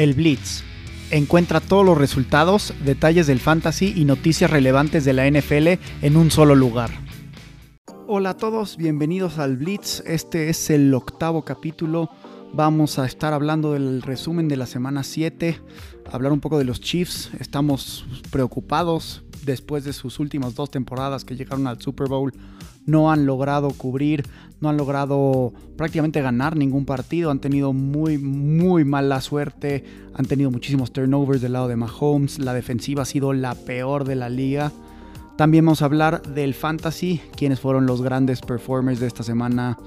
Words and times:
El 0.00 0.14
Blitz. 0.14 0.62
Encuentra 1.10 1.60
todos 1.60 1.84
los 1.84 1.98
resultados, 1.98 2.72
detalles 2.86 3.26
del 3.26 3.38
fantasy 3.38 3.92
y 3.94 4.06
noticias 4.06 4.50
relevantes 4.50 5.04
de 5.04 5.12
la 5.12 5.30
NFL 5.30 5.78
en 6.00 6.16
un 6.16 6.30
solo 6.30 6.54
lugar. 6.54 6.88
Hola 8.06 8.30
a 8.30 8.36
todos, 8.38 8.78
bienvenidos 8.78 9.36
al 9.36 9.58
Blitz. 9.58 10.00
Este 10.06 10.48
es 10.48 10.70
el 10.70 10.94
octavo 10.94 11.44
capítulo. 11.44 12.08
Vamos 12.54 12.98
a 12.98 13.04
estar 13.04 13.34
hablando 13.34 13.74
del 13.74 14.00
resumen 14.00 14.48
de 14.48 14.56
la 14.56 14.64
semana 14.64 15.02
7, 15.02 15.60
hablar 16.10 16.32
un 16.32 16.40
poco 16.40 16.56
de 16.56 16.64
los 16.64 16.80
Chiefs. 16.80 17.30
Estamos 17.38 18.06
preocupados 18.30 19.22
después 19.44 19.84
de 19.84 19.92
sus 19.92 20.18
últimas 20.18 20.54
dos 20.54 20.70
temporadas 20.70 21.26
que 21.26 21.36
llegaron 21.36 21.66
al 21.66 21.78
Super 21.82 22.08
Bowl 22.08 22.32
no 22.86 23.10
han 23.10 23.26
logrado 23.26 23.70
cubrir, 23.70 24.24
no 24.60 24.68
han 24.68 24.76
logrado 24.76 25.52
prácticamente 25.76 26.20
ganar 26.20 26.56
ningún 26.56 26.84
partido, 26.84 27.30
han 27.30 27.40
tenido 27.40 27.72
muy, 27.72 28.18
muy 28.18 28.84
mala 28.84 29.20
suerte, 29.20 29.84
han 30.14 30.26
tenido 30.26 30.50
muchísimos 30.50 30.92
turnovers 30.92 31.40
del 31.40 31.54
lado 31.54 31.68
de 31.68 31.76
Mahomes, 31.76 32.38
la 32.38 32.54
defensiva 32.54 33.02
ha 33.02 33.06
sido 33.06 33.32
la 33.32 33.54
peor 33.54 34.04
de 34.04 34.16
la 34.16 34.28
liga. 34.28 34.72
También 35.36 35.64
vamos 35.64 35.80
a 35.80 35.86
hablar 35.86 36.22
del 36.22 36.52
fantasy, 36.52 37.20
quiénes 37.36 37.60
fueron 37.60 37.86
los 37.86 38.02
grandes 38.02 38.42
performers 38.42 39.00
de 39.00 39.06
esta 39.06 39.22
semana. 39.22 39.78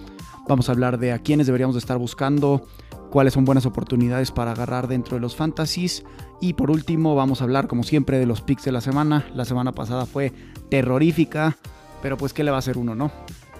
Vamos 0.48 0.68
a 0.68 0.72
hablar 0.72 0.98
de 0.98 1.12
a 1.12 1.20
quiénes 1.20 1.46
deberíamos 1.46 1.76
estar 1.76 1.98
buscando, 2.00 2.66
cuáles 3.12 3.34
son 3.34 3.46
buenas 3.46 3.68
oportunidades 3.68 4.32
para 4.32 4.54
agarrar 4.54 4.88
dentro 4.88 5.16
de 5.16 5.22
los 5.22 5.36
fantasies. 5.36 6.04
Y 6.42 6.54
por 6.54 6.72
último, 6.72 7.14
vamos 7.14 7.42
a 7.42 7.44
hablar 7.44 7.68
como 7.68 7.84
siempre 7.84 8.18
de 8.18 8.26
los 8.26 8.42
picks 8.42 8.66
de 8.66 8.72
la 8.72 8.82
semana. 8.82 9.28
La 9.36 9.46
semana 9.46 9.72
pasada 9.74 10.08
fue 10.08 10.34
terrorífica. 10.72 11.56
Pero 12.04 12.18
pues, 12.18 12.34
¿qué 12.34 12.44
le 12.44 12.52
va 12.52 12.58
a 12.58 12.60
hacer 12.60 12.78
uno, 12.78 12.96
no? 12.96 13.12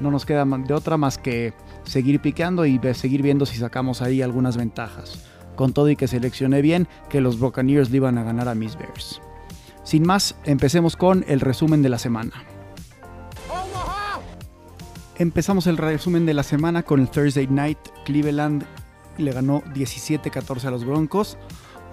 No 0.02 0.12
nos 0.12 0.26
queda 0.26 0.44
de 0.44 0.74
otra 0.74 0.98
más 0.98 1.18
que 1.18 1.54
seguir 1.86 2.20
piqueando 2.20 2.66
y 2.66 2.78
seguir 2.94 3.22
viendo 3.22 3.46
si 3.46 3.56
sacamos 3.56 4.02
ahí 4.02 4.22
algunas 4.22 4.58
ventajas. 4.58 5.26
Con 5.56 5.72
todo 5.72 5.90
y 5.90 5.96
que 5.96 6.10
seleccioné 6.10 6.62
bien 6.62 6.90
que 7.10 7.22
los 7.22 7.40
Buccaneers 7.40 7.90
le 7.90 7.98
iban 7.98 8.18
a 8.18 8.24
ganar 8.24 8.50
a 8.50 8.54
Miss 8.54 8.78
Bears. 8.78 9.22
Sin 9.86 10.06
más, 10.06 10.36
empecemos 10.44 10.98
con 10.98 11.24
el 11.30 11.40
resumen 11.40 11.82
de 11.82 11.90
la 11.90 11.98
semana. 11.98 12.34
Empezamos 15.18 15.66
el 15.68 15.78
resumen 15.78 16.26
de 16.26 16.34
la 16.34 16.44
semana 16.44 16.84
con 16.84 17.00
el 17.00 17.10
Thursday 17.10 17.48
Night. 17.48 17.78
Cleveland 18.04 18.66
le 19.18 19.32
ganó 19.32 19.62
17-14 19.74 20.66
a 20.66 20.72
los 20.72 20.84
Broncos. 20.84 21.38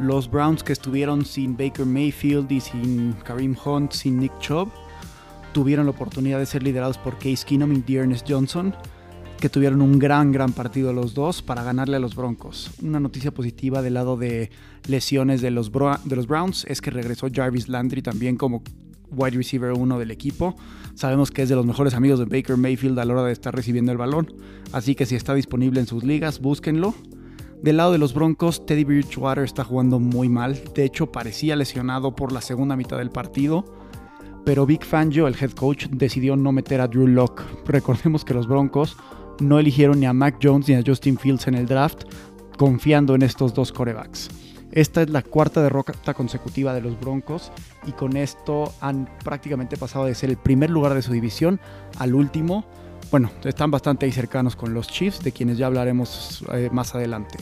Los 0.01 0.29
Browns 0.29 0.65
que 0.65 0.73
estuvieron 0.73 1.25
sin 1.25 1.57
Baker 1.57 1.87
Mayfield 1.87 2.51
y 2.51 2.61
sin 2.61 3.13
Kareem 3.25 3.55
Hunt, 3.65 3.93
sin 3.93 4.19
Nick 4.19 4.37
Chubb, 4.41 4.69
tuvieron 5.53 5.87
la 5.87 5.93
oportunidad 5.93 6.39
de 6.39 6.47
ser 6.47 6.63
liderados 6.63 6.99
por 6.99 7.15
Case 7.19 7.45
Keenum 7.47 7.73
y 7.73 7.81
Dearness 7.81 8.25
Johnson, 8.27 8.75
que 9.41 9.49
tuvieron 9.49 9.81
un 9.81 9.99
gran, 9.99 10.33
gran 10.33 10.53
partido 10.53 10.93
los 10.93 11.15
dos 11.15 11.43
para 11.43 11.63
ganarle 11.63 11.97
a 11.97 11.99
los 11.99 12.15
Broncos. 12.15 12.71
Una 12.83 13.01
noticia 13.01 13.33
positiva 13.33 13.83
del 13.83 13.95
lado 13.95 14.17
de 14.17 14.51
lesiones 14.87 15.41
de 15.41 15.51
los, 15.51 15.73
de 15.73 16.17
los 16.17 16.27
Browns 16.27 16.67
es 16.69 16.81
que 16.81 16.91
regresó 16.91 17.29
Jarvis 17.33 17.69
Landry 17.69 18.03
también 18.03 18.37
como 18.37 18.63
wide 19.11 19.37
receiver 19.37 19.73
1 19.73 19.99
del 19.99 20.11
equipo. 20.11 20.57
Sabemos 20.95 21.31
que 21.31 21.43
es 21.43 21.49
de 21.49 21.57
los 21.57 21.65
mejores 21.65 21.95
amigos 21.95 22.19
de 22.19 22.27
Baker 22.27 22.57
Mayfield 22.57 22.99
a 22.99 23.05
la 23.05 23.15
hora 23.15 23.25
de 23.25 23.33
estar 23.33 23.55
recibiendo 23.55 23.93
el 23.93 23.99
balón, 23.99 24.33
así 24.73 24.95
que 24.95 25.07
si 25.07 25.17
está 25.17 25.35
disponible 25.35 25.81
en 25.81 25.87
sus 25.87 26.05
ligas, 26.05 26.41
búsquenlo. 26.41 26.95
Del 27.63 27.79
lado 27.79 27.93
de 27.93 27.99
los 27.99 28.15
Broncos, 28.15 28.65
Teddy 28.65 28.85
Bridgewater 28.85 29.45
está 29.45 29.65
jugando 29.65 29.99
muy 30.01 30.29
mal, 30.29 30.63
de 30.75 30.85
hecho 30.85 31.13
parecía 31.13 31.57
lesionado 31.57 32.15
por 32.15 32.33
la 32.33 32.41
segunda 32.41 32.77
mitad 32.77 32.99
del 32.99 33.11
partido 33.11 33.80
pero 34.45 34.67
Big 34.67 34.85
Fangio, 34.85 35.27
el 35.27 35.37
head 35.41 35.53
coach, 35.53 35.87
decidió 35.91 36.37
no 36.37 36.53
meter 36.53 36.81
a 36.81 36.89
Drew 36.89 37.07
Locke. 37.07 37.43
Recordemos 37.67 38.25
que 38.25 38.35
los 38.35 38.47
Broncos 38.47 38.97
no 39.41 39.59
eligieron 39.59 40.01
ni 40.01 40.07
a 40.07 40.13
Mac 40.13 40.39
Jones 40.43 40.69
ni 40.69 40.75
a 40.75 40.83
Justin 40.85 41.19
Fields 41.19 41.47
en 41.47 41.55
el 41.55 41.67
draft, 41.67 42.05
confiando 42.57 43.15
en 43.15 43.23
estos 43.23 43.55
dos 43.55 43.73
corebacks. 43.73 44.29
Esta 44.73 45.03
es 45.03 45.11
la 45.11 45.23
cuarta 45.23 45.63
derrota 45.63 46.15
consecutiva 46.15 46.73
de 46.73 46.81
los 46.81 46.99
Broncos 47.01 47.51
y 47.87 47.93
con 47.93 48.17
esto 48.17 48.73
han 48.81 49.09
prácticamente 49.25 49.77
pasado 49.77 50.05
de 50.05 50.15
ser 50.15 50.31
el 50.31 50.37
primer 50.37 50.71
lugar 50.71 50.95
de 50.95 51.03
su 51.03 51.13
división 51.13 51.59
al 51.99 52.15
último. 52.15 52.65
Bueno, 53.11 53.31
están 53.45 53.73
bastante 53.73 54.07
ahí 54.07 54.13
cercanos 54.13 54.55
con 54.55 54.73
los 54.73 54.87
Chiefs, 54.87 55.25
de 55.25 55.33
quienes 55.33 55.59
ya 55.59 55.67
hablaremos 55.67 56.45
eh, 56.53 56.69
más 56.73 56.95
adelante. 56.95 57.39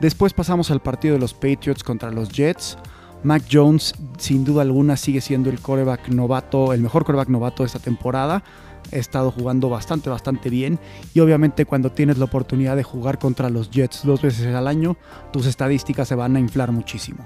Después 0.00 0.32
pasamos 0.32 0.72
al 0.72 0.82
partido 0.82 1.14
de 1.14 1.20
los 1.20 1.34
Patriots 1.34 1.84
contra 1.84 2.10
los 2.10 2.30
Jets. 2.30 2.76
Mac 3.24 3.44
Jones, 3.50 3.94
sin 4.18 4.44
duda 4.44 4.60
alguna, 4.60 4.98
sigue 4.98 5.22
siendo 5.22 5.48
el 5.48 5.58
coreback 5.58 6.08
novato, 6.08 6.74
el 6.74 6.82
mejor 6.82 7.06
coreback 7.06 7.28
novato 7.30 7.62
de 7.62 7.68
esta 7.68 7.78
temporada. 7.78 8.44
Ha 8.92 8.96
estado 8.96 9.30
jugando 9.30 9.70
bastante, 9.70 10.10
bastante 10.10 10.50
bien. 10.50 10.78
Y 11.14 11.20
obviamente, 11.20 11.64
cuando 11.64 11.90
tienes 11.90 12.18
la 12.18 12.26
oportunidad 12.26 12.76
de 12.76 12.82
jugar 12.82 13.18
contra 13.18 13.48
los 13.48 13.70
Jets 13.70 14.04
dos 14.04 14.20
veces 14.20 14.54
al 14.54 14.68
año, 14.68 14.98
tus 15.32 15.46
estadísticas 15.46 16.06
se 16.06 16.14
van 16.14 16.36
a 16.36 16.40
inflar 16.40 16.70
muchísimo. 16.70 17.24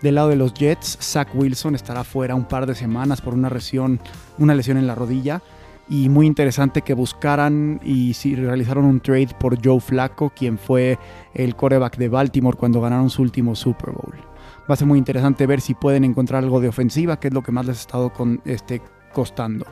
Del 0.00 0.14
lado 0.14 0.30
de 0.30 0.36
los 0.36 0.54
Jets, 0.54 0.98
Zach 1.00 1.28
Wilson 1.34 1.74
estará 1.74 2.04
fuera 2.04 2.34
un 2.34 2.46
par 2.46 2.64
de 2.64 2.74
semanas 2.74 3.20
por 3.20 3.34
una 3.34 3.50
lesión, 3.50 4.00
una 4.38 4.54
lesión 4.54 4.78
en 4.78 4.86
la 4.86 4.94
rodilla. 4.94 5.42
Y 5.90 6.08
muy 6.08 6.26
interesante 6.26 6.80
que 6.80 6.94
buscaran 6.94 7.80
y 7.84 8.14
realizaron 8.34 8.86
un 8.86 9.00
trade 9.00 9.36
por 9.38 9.62
Joe 9.62 9.80
Flacco, 9.80 10.30
quien 10.30 10.56
fue 10.56 10.98
el 11.34 11.54
coreback 11.54 11.98
de 11.98 12.08
Baltimore 12.08 12.56
cuando 12.56 12.80
ganaron 12.80 13.10
su 13.10 13.20
último 13.20 13.54
Super 13.54 13.90
Bowl. 13.90 14.33
Va 14.68 14.74
a 14.74 14.76
ser 14.76 14.86
muy 14.86 14.98
interesante 14.98 15.46
ver 15.46 15.60
si 15.60 15.74
pueden 15.74 16.04
encontrar 16.04 16.42
algo 16.42 16.60
de 16.60 16.68
ofensiva, 16.68 17.20
que 17.20 17.28
es 17.28 17.34
lo 17.34 17.42
que 17.42 17.52
más 17.52 17.66
les 17.66 17.78
ha 17.78 17.80
estado 17.80 18.12
este, 18.44 18.80
costando. 19.12 19.66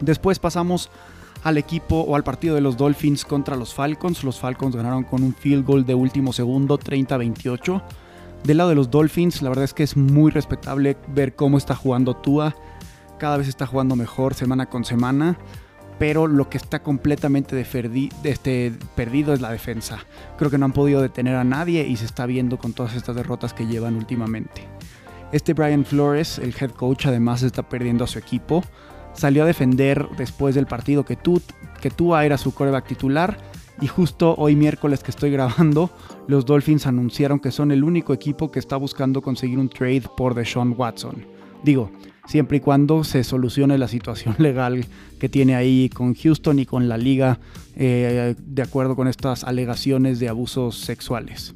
Después 0.00 0.38
pasamos 0.38 0.90
al 1.44 1.58
equipo 1.58 2.00
o 2.00 2.16
al 2.16 2.24
partido 2.24 2.54
de 2.56 2.60
los 2.60 2.76
Dolphins 2.76 3.24
contra 3.24 3.56
los 3.56 3.74
Falcons. 3.74 4.24
Los 4.24 4.40
Falcons 4.40 4.74
ganaron 4.74 5.04
con 5.04 5.22
un 5.22 5.34
field 5.34 5.64
goal 5.64 5.86
de 5.86 5.94
último 5.94 6.32
segundo, 6.32 6.78
30-28. 6.78 7.82
Del 8.42 8.56
lado 8.58 8.70
de 8.70 8.76
los 8.76 8.90
Dolphins, 8.90 9.42
la 9.42 9.50
verdad 9.50 9.64
es 9.64 9.74
que 9.74 9.84
es 9.84 9.96
muy 9.96 10.30
respetable 10.30 10.96
ver 11.08 11.34
cómo 11.36 11.56
está 11.56 11.76
jugando 11.76 12.14
Tua. 12.14 12.54
Cada 13.18 13.36
vez 13.36 13.48
está 13.48 13.66
jugando 13.66 13.96
mejor 13.96 14.34
semana 14.34 14.66
con 14.66 14.84
semana 14.84 15.38
pero 15.98 16.26
lo 16.26 16.48
que 16.48 16.58
está 16.58 16.82
completamente 16.82 17.58
este, 18.24 18.72
perdido 18.94 19.32
es 19.32 19.40
la 19.40 19.50
defensa. 19.50 19.98
Creo 20.36 20.50
que 20.50 20.58
no 20.58 20.66
han 20.66 20.72
podido 20.72 21.00
detener 21.00 21.36
a 21.36 21.44
nadie 21.44 21.86
y 21.86 21.96
se 21.96 22.04
está 22.04 22.26
viendo 22.26 22.58
con 22.58 22.72
todas 22.72 22.94
estas 22.94 23.16
derrotas 23.16 23.54
que 23.54 23.66
llevan 23.66 23.96
últimamente. 23.96 24.62
Este 25.32 25.54
Brian 25.54 25.84
Flores, 25.84 26.38
el 26.38 26.54
head 26.58 26.70
coach, 26.70 27.06
además 27.06 27.42
está 27.42 27.68
perdiendo 27.68 28.04
a 28.04 28.06
su 28.06 28.18
equipo. 28.18 28.62
Salió 29.14 29.44
a 29.44 29.46
defender 29.46 30.06
después 30.18 30.54
del 30.54 30.66
partido 30.66 31.04
que, 31.04 31.16
tú, 31.16 31.40
que 31.80 31.90
Tua 31.90 32.24
era 32.26 32.36
su 32.36 32.52
coreback 32.52 32.86
titular 32.86 33.38
y 33.80 33.86
justo 33.86 34.34
hoy 34.38 34.56
miércoles 34.56 35.02
que 35.02 35.10
estoy 35.10 35.30
grabando, 35.30 35.90
los 36.28 36.46
Dolphins 36.46 36.86
anunciaron 36.86 37.40
que 37.40 37.50
son 37.50 37.70
el 37.72 37.84
único 37.84 38.12
equipo 38.12 38.50
que 38.50 38.58
está 38.58 38.76
buscando 38.76 39.20
conseguir 39.22 39.58
un 39.58 39.68
trade 39.68 40.04
por 40.16 40.34
Deshaun 40.34 40.74
Watson. 40.76 41.35
Digo, 41.62 41.90
siempre 42.26 42.58
y 42.58 42.60
cuando 42.60 43.04
se 43.04 43.24
solucione 43.24 43.78
la 43.78 43.88
situación 43.88 44.34
legal 44.38 44.86
que 45.18 45.28
tiene 45.28 45.54
ahí 45.54 45.88
con 45.88 46.14
Houston 46.14 46.58
y 46.58 46.66
con 46.66 46.88
la 46.88 46.98
liga 46.98 47.38
eh, 47.76 48.34
de 48.38 48.62
acuerdo 48.62 48.96
con 48.96 49.08
estas 49.08 49.44
alegaciones 49.44 50.18
de 50.18 50.28
abusos 50.28 50.78
sexuales. 50.78 51.54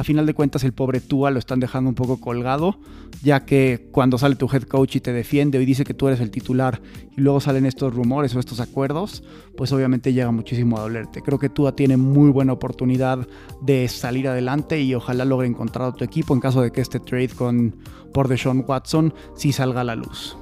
A 0.00 0.02
final 0.02 0.24
de 0.24 0.32
cuentas 0.32 0.64
el 0.64 0.72
pobre 0.72 1.02
Tua 1.02 1.30
lo 1.30 1.38
están 1.38 1.60
dejando 1.60 1.90
un 1.90 1.94
poco 1.94 2.18
colgado, 2.18 2.78
ya 3.22 3.44
que 3.44 3.90
cuando 3.92 4.16
sale 4.16 4.34
tu 4.34 4.48
head 4.50 4.62
coach 4.62 4.96
y 4.96 5.00
te 5.00 5.12
defiende 5.12 5.60
y 5.60 5.66
dice 5.66 5.84
que 5.84 5.92
tú 5.92 6.08
eres 6.08 6.20
el 6.20 6.30
titular 6.30 6.80
y 7.14 7.20
luego 7.20 7.38
salen 7.38 7.66
estos 7.66 7.94
rumores 7.94 8.34
o 8.34 8.40
estos 8.40 8.60
acuerdos, 8.60 9.22
pues 9.58 9.72
obviamente 9.72 10.14
llega 10.14 10.30
muchísimo 10.30 10.78
a 10.78 10.80
dolerte. 10.80 11.20
Creo 11.20 11.38
que 11.38 11.50
Tua 11.50 11.76
tiene 11.76 11.98
muy 11.98 12.30
buena 12.30 12.54
oportunidad 12.54 13.28
de 13.60 13.88
salir 13.88 14.26
adelante 14.26 14.80
y 14.80 14.94
ojalá 14.94 15.26
logre 15.26 15.48
encontrar 15.48 15.88
a 15.88 15.92
tu 15.92 16.02
equipo 16.02 16.32
en 16.32 16.40
caso 16.40 16.62
de 16.62 16.72
que 16.72 16.80
este 16.80 16.98
trade 16.98 17.28
con 17.36 17.76
por 18.14 18.28
Deshaun 18.28 18.64
Watson 18.66 19.12
sí 19.36 19.52
salga 19.52 19.82
a 19.82 19.84
la 19.84 19.96
luz. 19.96 20.34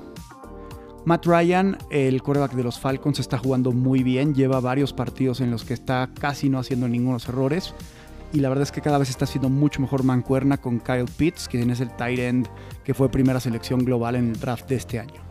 Matt 1.05 1.27
Ryan, 1.27 1.79
el 1.91 2.23
quarterback 2.23 2.53
de 2.53 2.63
los 2.63 2.79
Falcons, 2.79 3.19
está 3.19 3.39
jugando 3.39 3.73
muy 3.73 4.05
bien. 4.05 4.37
Lleva 4.37 4.61
varios 4.61 4.93
partidos 4.93 5.41
en 5.41 5.51
los 5.51 5.65
que 5.65 5.75
está 5.75 6.11
casi 6.21 6.49
no 6.49 6.61
haciendo 6.61 6.87
ningunos 6.87 7.29
errores. 7.29 7.75
Y 8.33 8.41
la 8.41 8.49
verdad 8.49 8.65
es 8.65 8.73
que 8.73 8.83
cada 8.83 8.99
vez 8.99 9.09
está 9.11 9.27
siendo 9.27 9.49
mucho 9.49 9.81
mejor 9.81 10.05
mancuerna 10.05 10.59
con 10.59 10.81
Kyle 10.81 11.07
Pitts, 11.17 11.49
quien 11.49 11.71
es 11.71 11.81
el 11.81 11.91
tight 11.97 12.19
end 12.19 12.49
que 12.85 12.95
fue 12.95 13.11
primera 13.11 13.41
selección 13.41 13.85
global 13.85 14.17
en 14.17 14.31
el 14.31 14.41
draft 14.41 14.69
de 14.69 14.77
este 14.77 14.99
año. 14.99 15.29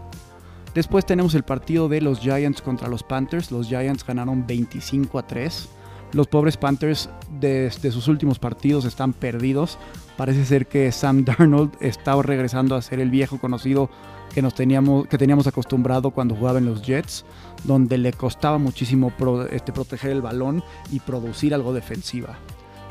Después 0.74 1.06
tenemos 1.06 1.34
el 1.34 1.44
partido 1.44 1.90
de 1.90 2.02
los 2.02 2.20
Giants 2.20 2.62
contra 2.62 2.88
los 2.88 3.04
Panthers. 3.04 3.52
Los 3.52 3.68
Giants 3.68 4.06
ganaron 4.06 4.46
25 4.46 5.18
a 5.20 5.26
3. 5.26 5.70
Los 6.14 6.28
pobres 6.28 6.56
Panthers 6.56 7.10
desde 7.40 7.92
sus 7.92 8.08
últimos 8.08 8.40
partidos 8.40 8.86
están 8.86 9.14
perdidos. 9.14 9.78
Parece 10.18 10.46
ser 10.46 10.68
que 10.68 10.92
Sam 10.92 11.26
Darnold 11.26 11.72
está 11.80 12.20
regresando 12.22 12.76
a 12.76 12.82
ser 12.82 13.00
el 13.00 13.10
viejo 13.10 13.40
conocido 13.40 13.90
que, 14.34 14.42
nos 14.42 14.54
teníamos, 14.54 15.08
que 15.08 15.18
teníamos 15.18 15.48
acostumbrado 15.48 16.12
cuando 16.12 16.36
jugaba 16.36 16.60
en 16.60 16.66
los 16.66 16.84
Jets, 16.84 17.26
donde 17.64 17.98
le 17.98 18.14
costaba 18.14 18.58
muchísimo 18.58 19.12
este, 19.52 19.74
proteger 19.74 20.12
el 20.12 20.22
balón 20.22 20.64
y 20.92 21.00
producir 21.00 21.54
algo 21.54 21.74
defensiva. 21.74 22.38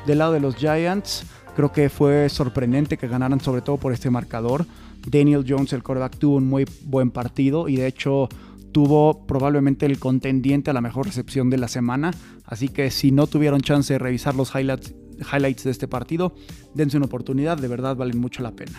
Del 0.07 0.19
lado 0.19 0.33
de 0.33 0.41
los 0.41 0.55
Giants, 0.55 1.25
creo 1.57 1.73
que 1.73 1.89
fue 1.89 2.29
sorprendente 2.29 2.97
que 2.97 3.09
ganaran 3.09 3.41
sobre 3.41 3.61
todo 3.61 3.77
por 3.77 3.93
este 3.93 4.09
marcador. 4.09 4.65
Daniel 5.05 5.45
Jones, 5.47 5.73
el 5.73 5.83
quarterback, 5.83 6.17
tuvo 6.17 6.37
un 6.37 6.47
muy 6.47 6.65
buen 6.85 7.11
partido 7.11 7.69
y 7.69 7.77
de 7.77 7.89
hecho 7.89 8.29
tuvo 8.71 9.27
probablemente 9.27 9.85
el 9.87 9.99
contendiente 9.99 10.71
a 10.71 10.75
la 10.75 10.81
mejor 10.81 11.07
recepción 11.07 11.51
de 11.51 11.59
la 11.59 11.67
semana. 11.67 12.13
Así 12.45 12.69
que 12.69 12.91
si 12.91 13.11
no 13.11 13.27
tuvieron 13.27 13.63
chance 13.63 13.93
de 13.93 13.99
revisar 13.99 14.37
los 14.37 14.55
highlights, 14.55 14.95
highlights 15.33 15.65
de 15.65 15.71
este 15.73 15.89
partido, 15.89 16.35
dense 16.75 16.97
una 16.97 17.07
oportunidad, 17.07 17.59
de 17.59 17.67
verdad 17.67 17.97
valen 17.97 18.19
mucho 18.19 18.43
la 18.43 18.53
pena. 18.53 18.79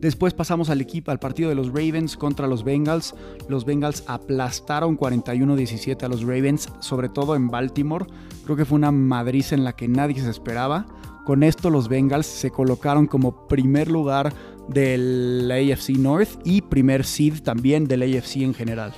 Después 0.00 0.32
pasamos 0.32 0.70
al 0.70 0.80
equipo, 0.80 1.10
al 1.10 1.18
partido 1.18 1.48
de 1.48 1.56
los 1.56 1.68
Ravens 1.68 2.16
contra 2.16 2.46
los 2.46 2.62
Bengals. 2.62 3.14
Los 3.48 3.64
Bengals 3.64 4.04
aplastaron 4.06 4.96
41-17 4.96 6.04
a 6.04 6.08
los 6.08 6.22
Ravens, 6.22 6.68
sobre 6.80 7.08
todo 7.08 7.34
en 7.34 7.48
Baltimore. 7.48 8.06
Creo 8.44 8.56
que 8.56 8.64
fue 8.64 8.76
una 8.76 8.92
madriz 8.92 9.52
en 9.52 9.64
la 9.64 9.74
que 9.74 9.88
nadie 9.88 10.20
se 10.20 10.30
esperaba. 10.30 10.86
Con 11.24 11.42
esto 11.42 11.68
los 11.68 11.88
Bengals 11.88 12.26
se 12.26 12.50
colocaron 12.50 13.06
como 13.06 13.48
primer 13.48 13.90
lugar 13.90 14.32
del 14.68 15.50
AFC 15.50 15.98
North 15.98 16.28
y 16.44 16.62
primer 16.62 17.04
seed 17.04 17.42
también 17.42 17.86
del 17.86 18.02
AFC 18.02 18.36
en 18.36 18.54
general. 18.54 18.94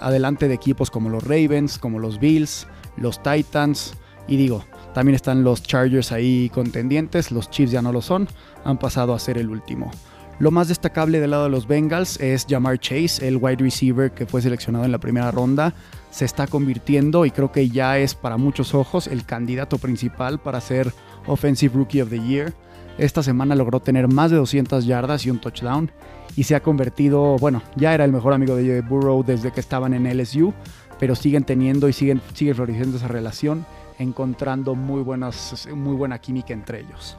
adelante 0.00 0.48
de 0.48 0.54
equipos 0.54 0.90
como 0.90 1.08
los 1.08 1.22
Ravens, 1.22 1.78
como 1.78 2.00
los 2.00 2.18
Bills, 2.18 2.66
los 2.96 3.22
Titans 3.22 3.94
y 4.26 4.36
digo, 4.36 4.64
también 4.94 5.14
están 5.14 5.44
los 5.44 5.62
Chargers 5.62 6.12
ahí 6.12 6.50
contendientes, 6.50 7.30
los 7.30 7.50
Chiefs 7.50 7.72
ya 7.72 7.82
no 7.82 7.92
lo 7.92 8.02
son, 8.02 8.28
han 8.64 8.78
pasado 8.78 9.14
a 9.14 9.18
ser 9.18 9.38
el 9.38 9.50
último. 9.50 9.90
Lo 10.38 10.52
más 10.52 10.68
destacable 10.68 11.18
del 11.18 11.32
lado 11.32 11.44
de 11.44 11.50
los 11.50 11.66
Bengals 11.66 12.20
es 12.20 12.46
Jamar 12.48 12.78
Chase, 12.78 13.26
el 13.26 13.38
wide 13.38 13.56
receiver 13.56 14.12
que 14.12 14.24
fue 14.24 14.40
seleccionado 14.40 14.84
en 14.84 14.92
la 14.92 14.98
primera 14.98 15.32
ronda. 15.32 15.74
Se 16.12 16.24
está 16.24 16.46
convirtiendo 16.46 17.26
y 17.26 17.32
creo 17.32 17.50
que 17.50 17.68
ya 17.68 17.98
es 17.98 18.14
para 18.14 18.36
muchos 18.36 18.72
ojos 18.72 19.08
el 19.08 19.24
candidato 19.24 19.78
principal 19.78 20.38
para 20.38 20.60
ser 20.60 20.92
Offensive 21.26 21.74
Rookie 21.74 22.02
of 22.02 22.10
the 22.10 22.20
Year. 22.20 22.54
Esta 22.98 23.24
semana 23.24 23.56
logró 23.56 23.80
tener 23.80 24.06
más 24.06 24.30
de 24.30 24.36
200 24.36 24.86
yardas 24.86 25.26
y 25.26 25.30
un 25.30 25.40
touchdown 25.40 25.90
y 26.36 26.44
se 26.44 26.54
ha 26.54 26.62
convertido, 26.62 27.36
bueno, 27.38 27.62
ya 27.74 27.92
era 27.92 28.04
el 28.04 28.12
mejor 28.12 28.32
amigo 28.32 28.54
de 28.54 28.80
Burrow 28.80 29.24
desde 29.24 29.50
que 29.50 29.58
estaban 29.58 29.92
en 29.92 30.06
LSU, 30.06 30.54
pero 31.00 31.16
siguen 31.16 31.42
teniendo 31.42 31.88
y 31.88 31.92
siguen, 31.92 32.20
sigue 32.34 32.54
floreciendo 32.54 32.96
esa 32.96 33.08
relación, 33.08 33.66
encontrando 33.98 34.74
muy, 34.74 35.02
buenas, 35.02 35.68
muy 35.74 35.94
buena 35.94 36.18
química 36.20 36.52
entre 36.52 36.80
ellos. 36.80 37.18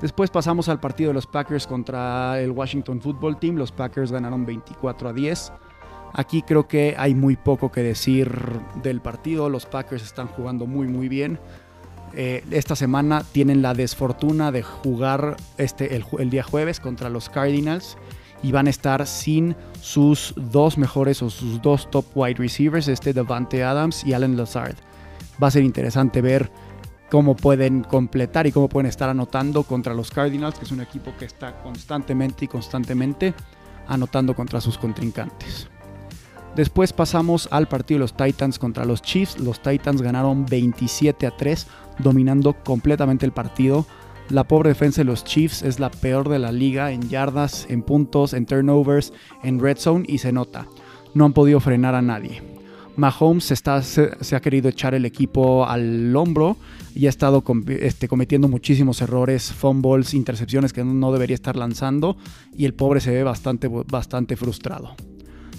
Después 0.00 0.30
pasamos 0.30 0.68
al 0.68 0.80
partido 0.80 1.08
de 1.08 1.14
los 1.14 1.26
Packers 1.26 1.66
contra 1.66 2.40
el 2.40 2.50
Washington 2.52 3.00
Football 3.00 3.38
Team. 3.38 3.56
Los 3.56 3.70
Packers 3.70 4.10
ganaron 4.10 4.46
24 4.46 5.10
a 5.10 5.12
10. 5.12 5.52
Aquí 6.14 6.42
creo 6.42 6.66
que 6.66 6.94
hay 6.98 7.14
muy 7.14 7.36
poco 7.36 7.70
que 7.70 7.82
decir 7.82 8.32
del 8.82 9.00
partido. 9.00 9.48
Los 9.48 9.66
Packers 9.66 10.02
están 10.02 10.26
jugando 10.28 10.66
muy 10.66 10.88
muy 10.88 11.08
bien. 11.08 11.38
Eh, 12.14 12.44
esta 12.50 12.74
semana 12.74 13.22
tienen 13.32 13.62
la 13.62 13.74
desfortuna 13.74 14.50
de 14.50 14.62
jugar 14.62 15.36
este, 15.58 15.94
el, 15.94 16.30
día 16.30 16.42
jueves 16.42 16.80
contra 16.80 17.08
los 17.08 17.28
Cardinals 17.28 17.96
y 18.42 18.50
van 18.52 18.66
a 18.66 18.70
estar 18.70 19.06
sin 19.06 19.54
sus 19.80 20.34
dos 20.36 20.76
mejores 20.76 21.22
o 21.22 21.30
sus 21.30 21.62
dos 21.62 21.88
top 21.90 22.04
wide 22.14 22.34
receivers, 22.34 22.88
este 22.88 23.12
Devante 23.12 23.62
Adams 23.62 24.04
y 24.04 24.14
Allen 24.14 24.36
Lazard. 24.36 24.76
Va 25.42 25.48
a 25.48 25.50
ser 25.50 25.64
interesante 25.64 26.20
ver 26.20 26.50
cómo 27.10 27.34
pueden 27.34 27.82
completar 27.82 28.46
y 28.46 28.52
cómo 28.52 28.68
pueden 28.68 28.88
estar 28.88 29.08
anotando 29.08 29.64
contra 29.64 29.94
los 29.94 30.10
Cardinals, 30.10 30.58
que 30.58 30.64
es 30.64 30.72
un 30.72 30.80
equipo 30.80 31.12
que 31.18 31.24
está 31.24 31.60
constantemente 31.62 32.44
y 32.44 32.48
constantemente 32.48 33.34
anotando 33.88 34.34
contra 34.34 34.60
sus 34.60 34.78
contrincantes. 34.78 35.68
Después 36.56 36.92
pasamos 36.92 37.48
al 37.52 37.68
partido 37.68 37.98
de 37.98 38.04
los 38.04 38.16
Titans 38.16 38.58
contra 38.58 38.84
los 38.84 39.02
Chiefs. 39.02 39.38
Los 39.38 39.60
Titans 39.62 40.02
ganaron 40.02 40.46
27 40.46 41.26
a 41.26 41.36
3, 41.36 41.66
dominando 41.98 42.54
completamente 42.64 43.26
el 43.26 43.32
partido. 43.32 43.86
La 44.30 44.44
pobre 44.44 44.70
defensa 44.70 45.00
de 45.00 45.06
los 45.06 45.24
Chiefs 45.24 45.62
es 45.62 45.80
la 45.80 45.90
peor 45.90 46.28
de 46.28 46.38
la 46.38 46.52
liga 46.52 46.92
en 46.92 47.08
yardas, 47.08 47.66
en 47.68 47.82
puntos, 47.82 48.32
en 48.32 48.46
turnovers, 48.46 49.12
en 49.42 49.60
red 49.60 49.76
zone 49.78 50.04
y 50.08 50.18
se 50.18 50.32
nota. 50.32 50.66
No 51.14 51.24
han 51.24 51.32
podido 51.32 51.60
frenar 51.60 51.94
a 51.94 52.02
nadie. 52.02 52.59
Mahomes 53.00 53.44
se, 53.44 54.36
ha 54.36 54.40
querido 54.40 54.68
echar 54.68 54.94
el 54.94 55.06
equipo 55.06 55.66
al 55.66 56.14
hombro 56.14 56.58
y 56.94 57.06
ha 57.06 57.08
estado 57.08 57.42
este, 57.68 58.08
cometiendo 58.08 58.46
muchísimos 58.46 59.00
errores, 59.00 59.52
fumbles, 59.52 60.12
intercepciones 60.12 60.74
que 60.74 60.84
no 60.84 61.10
debería 61.10 61.34
estar 61.34 61.56
lanzando 61.56 62.18
y 62.54 62.66
el 62.66 62.74
pobre 62.74 63.00
se 63.00 63.10
ve 63.10 63.24
bastante, 63.24 63.68
bastante 63.68 64.36
frustrado. 64.36 64.94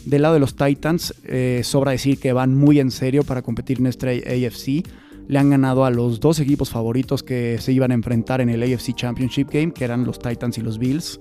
Del 0.05 0.21
lado 0.21 0.35
de 0.35 0.39
los 0.39 0.55
Titans, 0.55 1.15
eh, 1.25 1.61
sobra 1.63 1.91
decir 1.91 2.19
que 2.19 2.31
van 2.31 2.55
muy 2.55 2.79
en 2.79 2.91
serio 2.91 3.23
para 3.23 3.41
competir 3.41 3.79
en 3.79 3.87
este 3.87 4.23
AFC. 4.47 4.87
Le 5.27 5.39
han 5.39 5.49
ganado 5.49 5.85
a 5.85 5.89
los 5.89 6.19
dos 6.19 6.39
equipos 6.39 6.69
favoritos 6.69 7.23
que 7.23 7.57
se 7.59 7.71
iban 7.71 7.89
a 7.89 7.95
enfrentar 7.95 8.41
en 8.41 8.49
el 8.49 8.61
AFC 8.61 8.93
Championship 8.95 9.49
Game, 9.51 9.71
que 9.71 9.83
eran 9.83 10.05
los 10.05 10.19
Titans 10.19 10.59
y 10.59 10.61
los 10.61 10.77
Bills. 10.77 11.19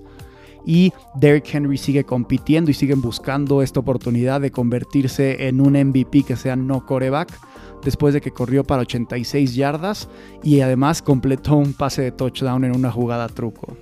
Y 0.65 0.93
Derrick 1.15 1.53
Henry 1.53 1.77
sigue 1.77 2.03
compitiendo 2.03 2.69
y 2.69 2.73
siguen 2.73 3.01
buscando 3.01 3.61
esta 3.61 3.79
oportunidad 3.79 4.41
de 4.41 4.51
convertirse 4.51 5.47
en 5.47 5.59
un 5.59 5.73
MVP 5.73 6.23
que 6.23 6.35
sea 6.35 6.55
no 6.55 6.85
coreback 6.85 7.39
después 7.83 8.13
de 8.13 8.21
que 8.21 8.31
corrió 8.31 8.63
para 8.63 8.83
86 8.83 9.55
yardas 9.55 10.07
y 10.43 10.61
además 10.61 11.01
completó 11.01 11.55
un 11.55 11.73
pase 11.73 12.01
de 12.03 12.11
touchdown 12.11 12.63
en 12.63 12.75
una 12.75 12.91
jugada 12.91 13.27
truco. 13.27 13.75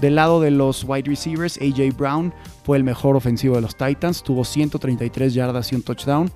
Del 0.00 0.16
lado 0.16 0.40
de 0.40 0.50
los 0.50 0.84
wide 0.84 1.08
receivers, 1.08 1.58
AJ 1.58 1.96
Brown 1.96 2.32
fue 2.64 2.76
el 2.76 2.84
mejor 2.84 3.16
ofensivo 3.16 3.54
de 3.56 3.62
los 3.62 3.76
Titans, 3.76 4.22
tuvo 4.22 4.44
133 4.44 5.32
yardas 5.32 5.72
y 5.72 5.76
un 5.76 5.82
touchdown. 5.82 6.30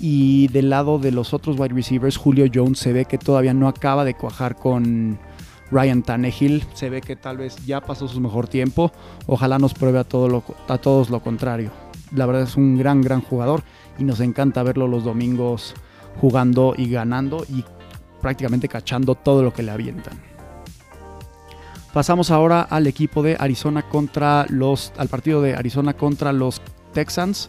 Y 0.00 0.48
del 0.48 0.70
lado 0.70 0.98
de 0.98 1.10
los 1.10 1.32
otros 1.32 1.58
wide 1.58 1.74
receivers, 1.74 2.16
Julio 2.16 2.46
Jones 2.52 2.78
se 2.78 2.92
ve 2.92 3.06
que 3.06 3.18
todavía 3.18 3.54
no 3.54 3.66
acaba 3.66 4.04
de 4.04 4.14
cuajar 4.14 4.54
con 4.56 5.18
Ryan 5.70 6.02
Tannehill. 6.02 6.64
Se 6.74 6.90
ve 6.90 7.00
que 7.00 7.16
tal 7.16 7.38
vez 7.38 7.56
ya 7.66 7.80
pasó 7.80 8.08
su 8.08 8.20
mejor 8.20 8.48
tiempo. 8.48 8.92
Ojalá 9.26 9.58
nos 9.58 9.74
pruebe 9.74 9.98
a, 9.98 10.04
todos 10.04 11.10
lo 11.10 11.20
contrario. 11.20 11.70
La 12.14 12.26
verdad 12.26 12.42
es 12.42 12.56
un 12.56 12.78
gran, 12.78 13.02
gran 13.02 13.20
jugador 13.20 13.62
y 13.98 14.04
nos 14.04 14.20
encanta 14.20 14.62
verlo 14.62 14.88
los 14.88 15.04
domingos 15.04 15.74
jugando 16.20 16.74
y 16.76 16.90
ganando 16.90 17.44
y 17.48 17.64
prácticamente 18.20 18.68
cachando 18.68 19.14
todo 19.14 19.42
lo 19.42 19.52
que 19.52 19.62
le 19.62 19.70
avientan. 19.70 20.18
Pasamos 21.92 22.30
ahora 22.30 22.62
al 22.62 22.86
equipo 22.86 23.22
de 23.22 23.36
Arizona 23.38 23.82
contra 23.82 24.46
los. 24.48 24.92
al 24.98 25.08
partido 25.08 25.42
de 25.42 25.54
Arizona 25.54 25.94
contra 25.94 26.32
los 26.32 26.60
Texans. 26.92 27.48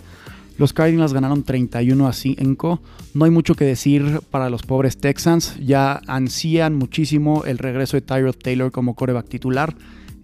Los 0.60 0.74
Cardinals 0.74 1.14
ganaron 1.14 1.44
31 1.44 2.06
a 2.06 2.12
5. 2.12 2.82
No 3.14 3.24
hay 3.26 3.32
mucho 3.32 3.56
que 3.56 3.64
decir 3.64 4.20
para 4.30 4.50
los 4.50 4.64
pobres 4.64 4.98
Texans. 4.98 5.58
Ya 5.58 6.02
ansían 6.06 6.76
muchísimo 6.76 7.46
el 7.46 7.58
regreso 7.58 7.96
de 7.96 8.02
Tyrod 8.02 8.36
Taylor 8.36 8.70
como 8.70 8.94
coreback 8.94 9.30
titular. 9.30 9.74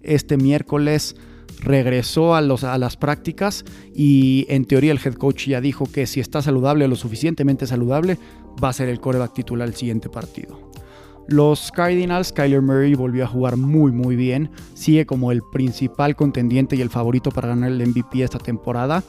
Este 0.02 0.36
miércoles 0.36 1.16
regresó 1.60 2.34
a, 2.34 2.40
a 2.40 2.78
las 2.78 2.96
prácticas 2.98 3.64
y 3.94 4.44
en 4.50 4.66
teoría 4.66 4.92
el 4.92 5.00
head 5.02 5.14
coach 5.14 5.46
ya 5.46 5.62
dijo 5.62 5.86
que 5.90 6.06
si 6.06 6.20
está 6.20 6.42
saludable, 6.42 6.86
lo 6.86 6.96
suficientemente 6.96 7.66
saludable, 7.66 8.18
va 8.62 8.68
a 8.68 8.74
ser 8.74 8.90
el 8.90 9.00
coreback 9.00 9.32
titular 9.32 9.66
el 9.66 9.74
siguiente 9.74 10.10
partido. 10.10 10.70
Los 11.28 11.72
Cardinals, 11.72 12.30
Kyler 12.30 12.60
Murray 12.60 12.94
volvió 12.94 13.24
a 13.24 13.26
jugar 13.26 13.56
muy 13.56 13.90
muy 13.90 14.16
bien, 14.16 14.50
sigue 14.74 15.06
como 15.06 15.32
el 15.32 15.40
principal 15.50 16.14
contendiente 16.14 16.76
y 16.76 16.82
el 16.82 16.90
favorito 16.90 17.30
para 17.30 17.48
ganar 17.48 17.72
el 17.72 17.84
MVP 17.88 18.22
esta 18.22 18.38
temporada, 18.38 19.02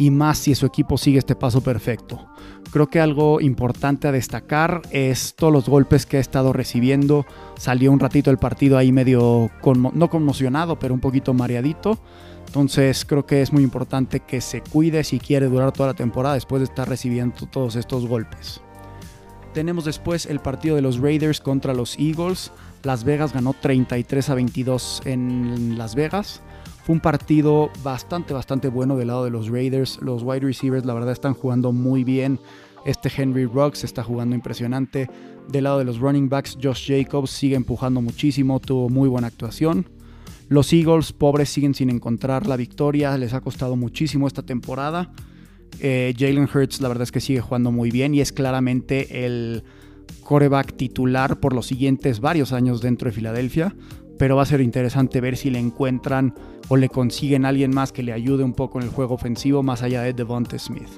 y 0.00 0.10
más 0.10 0.38
si 0.38 0.54
su 0.54 0.64
equipo 0.64 0.96
sigue 0.96 1.18
este 1.18 1.36
paso 1.36 1.60
perfecto. 1.60 2.26
Creo 2.72 2.88
que 2.88 3.00
algo 3.00 3.38
importante 3.38 4.08
a 4.08 4.12
destacar 4.12 4.80
es 4.90 5.34
todos 5.34 5.52
los 5.52 5.68
golpes 5.68 6.06
que 6.06 6.16
ha 6.16 6.20
estado 6.20 6.54
recibiendo. 6.54 7.26
Salió 7.58 7.92
un 7.92 8.00
ratito 8.00 8.30
el 8.30 8.38
partido 8.38 8.78
ahí 8.78 8.92
medio, 8.92 9.50
no 9.92 10.08
conmocionado, 10.08 10.78
pero 10.78 10.94
un 10.94 11.00
poquito 11.00 11.34
mareadito. 11.34 11.98
Entonces 12.46 13.04
creo 13.04 13.26
que 13.26 13.42
es 13.42 13.52
muy 13.52 13.62
importante 13.62 14.20
que 14.20 14.40
se 14.40 14.62
cuide 14.62 15.04
si 15.04 15.18
quiere 15.18 15.48
durar 15.48 15.70
toda 15.70 15.88
la 15.90 15.94
temporada 15.94 16.34
después 16.34 16.60
de 16.60 16.64
estar 16.64 16.88
recibiendo 16.88 17.44
todos 17.44 17.76
estos 17.76 18.06
golpes. 18.06 18.62
Tenemos 19.52 19.84
después 19.84 20.24
el 20.24 20.40
partido 20.40 20.76
de 20.76 20.82
los 20.82 20.98
Raiders 20.98 21.42
contra 21.42 21.74
los 21.74 21.98
Eagles. 21.98 22.52
Las 22.84 23.04
Vegas 23.04 23.34
ganó 23.34 23.52
33 23.52 24.30
a 24.30 24.34
22 24.34 25.02
en 25.04 25.76
Las 25.76 25.94
Vegas. 25.94 26.40
Un 26.90 26.98
partido 26.98 27.70
bastante, 27.84 28.34
bastante 28.34 28.66
bueno 28.66 28.96
del 28.96 29.06
lado 29.06 29.22
de 29.22 29.30
los 29.30 29.48
Raiders. 29.48 30.00
Los 30.02 30.24
wide 30.24 30.40
receivers, 30.40 30.84
la 30.84 30.92
verdad, 30.92 31.12
están 31.12 31.34
jugando 31.34 31.70
muy 31.70 32.02
bien. 32.02 32.40
Este 32.84 33.08
Henry 33.16 33.44
Ruggs 33.44 33.84
está 33.84 34.02
jugando 34.02 34.34
impresionante. 34.34 35.08
Del 35.46 35.62
lado 35.62 35.78
de 35.78 35.84
los 35.84 36.00
running 36.00 36.28
backs, 36.28 36.58
Josh 36.60 36.88
Jacobs 36.88 37.30
sigue 37.30 37.54
empujando 37.54 38.02
muchísimo, 38.02 38.58
tuvo 38.58 38.88
muy 38.88 39.08
buena 39.08 39.28
actuación. 39.28 39.88
Los 40.48 40.72
Eagles, 40.72 41.12
pobres, 41.12 41.48
siguen 41.50 41.74
sin 41.74 41.90
encontrar 41.90 42.48
la 42.48 42.56
victoria, 42.56 43.16
les 43.16 43.34
ha 43.34 43.40
costado 43.40 43.76
muchísimo 43.76 44.26
esta 44.26 44.42
temporada. 44.42 45.12
Eh, 45.78 46.12
Jalen 46.18 46.48
Hurts 46.52 46.80
la 46.80 46.88
verdad 46.88 47.04
es 47.04 47.12
que 47.12 47.20
sigue 47.20 47.40
jugando 47.40 47.70
muy 47.70 47.92
bien 47.92 48.16
y 48.16 48.20
es 48.20 48.32
claramente 48.32 49.24
el 49.24 49.62
coreback 50.24 50.76
titular 50.76 51.38
por 51.38 51.54
los 51.54 51.66
siguientes 51.66 52.18
varios 52.18 52.52
años 52.52 52.82
dentro 52.82 53.08
de 53.08 53.12
Filadelfia. 53.12 53.76
Pero 54.20 54.36
va 54.36 54.42
a 54.42 54.44
ser 54.44 54.60
interesante 54.60 55.18
ver 55.22 55.38
si 55.38 55.48
le 55.48 55.58
encuentran 55.58 56.34
o 56.68 56.76
le 56.76 56.90
consiguen 56.90 57.46
alguien 57.46 57.70
más 57.70 57.90
que 57.90 58.02
le 58.02 58.12
ayude 58.12 58.44
un 58.44 58.52
poco 58.52 58.78
en 58.78 58.84
el 58.84 58.90
juego 58.90 59.14
ofensivo 59.14 59.62
más 59.62 59.82
allá 59.82 60.02
de 60.02 60.12
Devonta 60.12 60.58
Smith. 60.58 60.90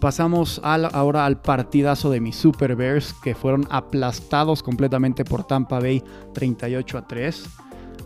Pasamos 0.00 0.58
ahora 0.64 1.26
al 1.26 1.42
partidazo 1.42 2.10
de 2.10 2.20
mis 2.20 2.34
Super 2.34 2.76
Bears 2.76 3.14
que 3.22 3.34
fueron 3.34 3.68
aplastados 3.68 4.62
completamente 4.62 5.26
por 5.26 5.44
Tampa 5.44 5.80
Bay 5.80 6.02
38 6.32 6.96
a 6.96 7.06
3. 7.06 7.44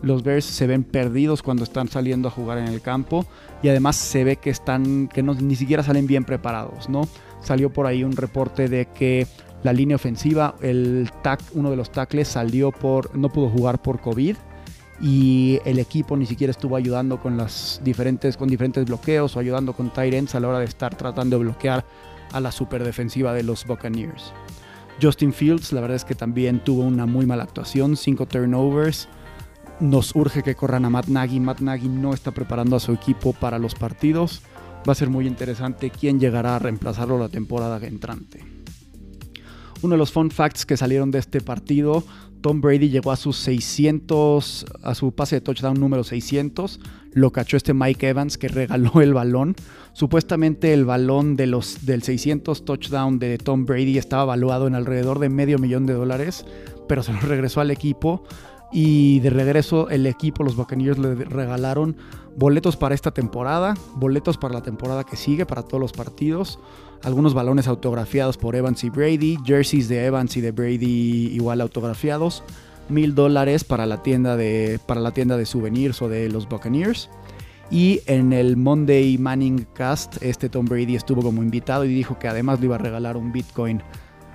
Los 0.01 0.21
Bears 0.21 0.43
se 0.43 0.67
ven 0.67 0.83
perdidos 0.83 1.41
cuando 1.41 1.63
están 1.63 1.87
saliendo 1.87 2.27
a 2.27 2.31
jugar 2.31 2.57
en 2.57 2.67
el 2.67 2.81
campo 2.81 3.25
y 3.63 3.69
además 3.69 3.95
se 3.95 4.25
ve 4.25 4.35
que 4.35 4.49
están 4.49 5.07
que 5.07 5.23
no, 5.23 5.33
ni 5.33 5.55
siquiera 5.55 5.81
salen 5.81 6.07
bien 6.07 6.25
preparados, 6.25 6.89
¿no? 6.89 7.07
Salió 7.41 7.71
por 7.71 7.85
ahí 7.85 8.03
un 8.03 8.17
reporte 8.17 8.67
de 8.67 8.87
que 8.87 9.27
la 9.67 9.73
línea 9.73 9.97
ofensiva, 9.97 10.55
el 10.61 11.11
tac, 11.21 11.41
uno 11.53 11.69
de 11.69 11.75
los 11.75 11.91
tackles 11.91 12.29
salió 12.29 12.71
por, 12.71 13.13
no 13.17 13.27
pudo 13.27 13.49
jugar 13.49 13.81
por 13.81 13.99
COVID 13.99 14.37
y 15.01 15.59
el 15.65 15.77
equipo 15.79 16.15
ni 16.15 16.25
siquiera 16.25 16.51
estuvo 16.51 16.77
ayudando 16.77 17.19
con 17.19 17.35
las 17.35 17.81
diferentes, 17.83 18.37
con 18.37 18.47
diferentes 18.47 18.85
bloqueos 18.85 19.35
o 19.35 19.41
ayudando 19.41 19.73
con 19.73 19.91
ends 19.97 20.35
a 20.35 20.39
la 20.39 20.47
hora 20.47 20.59
de 20.59 20.65
estar 20.65 20.95
tratando 20.95 21.37
de 21.37 21.43
bloquear 21.43 21.83
a 22.31 22.39
la 22.39 22.53
super 22.53 22.81
defensiva 22.81 23.33
de 23.33 23.43
los 23.43 23.65
Buccaneers. 23.65 24.31
Justin 25.01 25.33
Fields, 25.33 25.73
la 25.73 25.81
verdad 25.81 25.97
es 25.97 26.05
que 26.05 26.15
también 26.15 26.63
tuvo 26.63 26.83
una 26.83 27.05
muy 27.05 27.25
mala 27.25 27.43
actuación, 27.43 27.97
cinco 27.97 28.25
turnovers. 28.25 29.09
Nos 29.81 30.15
urge 30.15 30.43
que 30.43 30.55
corran 30.55 30.85
a 30.85 30.89
Matt 30.89 31.07
Nagy. 31.07 31.41
Matt 31.41 31.59
Nagy 31.59 31.89
no 31.89 32.13
está 32.13 32.31
preparando 32.31 32.77
a 32.77 32.79
su 32.79 32.93
equipo 32.93 33.33
para 33.33 33.59
los 33.59 33.75
partidos. 33.75 34.43
Va 34.87 34.93
a 34.93 34.95
ser 34.95 35.09
muy 35.09 35.27
interesante 35.27 35.89
quién 35.89 36.21
llegará 36.21 36.55
a 36.55 36.59
reemplazarlo 36.59 37.19
la 37.19 37.27
temporada 37.27 37.85
entrante. 37.85 38.56
Uno 39.81 39.93
de 39.93 39.97
los 39.97 40.11
fun 40.11 40.31
facts 40.31 40.65
que 40.65 40.77
salieron 40.77 41.11
de 41.11 41.19
este 41.19 41.41
partido, 41.41 42.03
Tom 42.41 42.61
Brady 42.61 42.89
llegó 42.89 43.11
a 43.11 43.15
sus 43.15 43.37
600, 43.37 44.65
a 44.83 44.95
su 44.95 45.11
pase 45.11 45.37
de 45.37 45.41
touchdown 45.41 45.79
número 45.79 46.03
600. 46.03 46.79
Lo 47.13 47.31
cachó 47.31 47.57
este 47.57 47.73
Mike 47.73 48.09
Evans 48.09 48.37
que 48.37 48.47
regaló 48.47 49.01
el 49.01 49.13
balón. 49.13 49.55
Supuestamente 49.93 50.73
el 50.73 50.85
balón 50.85 51.35
de 51.35 51.47
los, 51.47 51.85
del 51.85 52.03
600 52.03 52.65
touchdown 52.65 53.19
de 53.19 53.37
Tom 53.37 53.65
Brady 53.65 53.97
estaba 53.97 54.25
valuado 54.25 54.67
en 54.67 54.75
alrededor 54.75 55.19
de 55.19 55.29
medio 55.29 55.57
millón 55.57 55.85
de 55.85 55.93
dólares, 55.93 56.45
pero 56.87 57.03
se 57.03 57.13
lo 57.13 57.19
regresó 57.19 57.61
al 57.61 57.71
equipo. 57.71 58.23
Y 58.71 59.21
de 59.21 59.29
regreso 59.29 59.89
el 59.89 60.05
equipo, 60.05 60.43
los 60.43 60.55
Buccaneers, 60.55 60.97
le 60.97 61.15
regalaron 61.15 61.95
boletos 62.35 62.75
para 62.75 62.95
esta 62.95 63.11
temporada, 63.11 63.75
boletos 63.95 64.37
para 64.37 64.53
la 64.53 64.61
temporada 64.61 65.05
que 65.05 65.15
sigue, 65.15 65.45
para 65.45 65.63
todos 65.63 65.79
los 65.79 65.93
partidos, 65.93 66.59
algunos 67.03 67.33
balones 67.33 67.67
autografiados 67.67 68.37
por 68.37 68.55
Evans 68.55 68.83
y 68.83 68.89
Brady, 68.89 69.37
jerseys 69.45 69.87
de 69.87 70.05
Evans 70.05 70.35
y 70.37 70.41
de 70.41 70.51
Brady 70.51 71.29
igual 71.33 71.61
autografiados, 71.61 72.43
mil 72.89 73.15
dólares 73.15 73.63
para 73.63 73.85
la 73.85 74.01
tienda 74.03 74.35
de 74.35 74.79
para 74.85 75.01
la 75.01 75.11
tienda 75.11 75.37
de 75.37 75.45
souvenirs 75.45 76.01
o 76.01 76.09
de 76.09 76.29
los 76.29 76.47
Buccaneers. 76.47 77.09
Y 77.69 78.01
en 78.05 78.31
el 78.31 78.55
Monday 78.55 79.17
Manning 79.17 79.67
Cast, 79.73 80.23
este 80.23 80.47
Tom 80.47 80.65
Brady 80.65 80.95
estuvo 80.95 81.21
como 81.21 81.43
invitado 81.43 81.83
y 81.83 81.89
dijo 81.89 82.17
que 82.17 82.29
además 82.29 82.59
le 82.59 82.67
iba 82.67 82.75
a 82.75 82.79
regalar 82.79 83.17
un 83.17 83.33
Bitcoin 83.33 83.81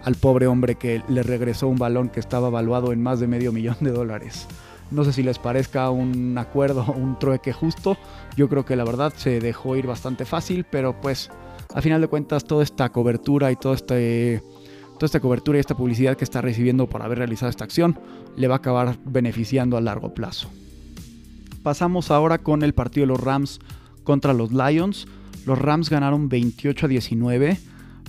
al 0.04 0.16
pobre 0.16 0.46
hombre 0.46 0.74
que 0.74 1.02
le 1.08 1.22
regresó 1.22 1.68
un 1.68 1.78
balón 1.78 2.08
que 2.10 2.20
estaba 2.20 2.50
valuado 2.50 2.92
en 2.92 3.02
más 3.02 3.20
de 3.20 3.28
medio 3.28 3.52
millón 3.52 3.76
de 3.80 3.90
dólares. 3.90 4.46
No 4.90 5.04
sé 5.04 5.14
si 5.14 5.22
les 5.22 5.38
parezca 5.38 5.88
un 5.88 6.36
acuerdo, 6.36 6.84
un 6.94 7.18
trueque 7.18 7.54
justo. 7.54 7.96
Yo 8.36 8.50
creo 8.50 8.66
que 8.66 8.76
la 8.76 8.84
verdad 8.84 9.12
se 9.16 9.40
dejó 9.40 9.76
ir 9.76 9.86
bastante 9.86 10.26
fácil, 10.26 10.66
pero 10.70 11.00
pues 11.00 11.30
a 11.74 11.82
final 11.82 12.00
de 12.00 12.08
cuentas 12.08 12.44
toda 12.44 12.62
esta 12.62 12.90
cobertura 12.90 13.50
y 13.50 13.56
este, 13.72 14.42
toda 14.94 15.06
esta 15.06 15.20
cobertura 15.20 15.58
y 15.58 15.60
esta 15.60 15.76
publicidad 15.76 16.16
que 16.16 16.24
está 16.24 16.40
recibiendo 16.40 16.88
por 16.88 17.02
haber 17.02 17.18
realizado 17.18 17.50
esta 17.50 17.64
acción 17.64 17.98
le 18.36 18.48
va 18.48 18.56
a 18.56 18.58
acabar 18.58 18.98
beneficiando 19.04 19.76
a 19.76 19.80
largo 19.80 20.14
plazo. 20.14 20.48
Pasamos 21.62 22.10
ahora 22.10 22.38
con 22.38 22.62
el 22.62 22.74
partido 22.74 23.04
de 23.04 23.12
los 23.12 23.20
Rams 23.20 23.60
contra 24.04 24.32
los 24.32 24.52
Lions. 24.52 25.06
Los 25.46 25.58
Rams 25.58 25.90
ganaron 25.90 26.28
28 26.28 26.86
a 26.86 26.88
19 26.88 27.58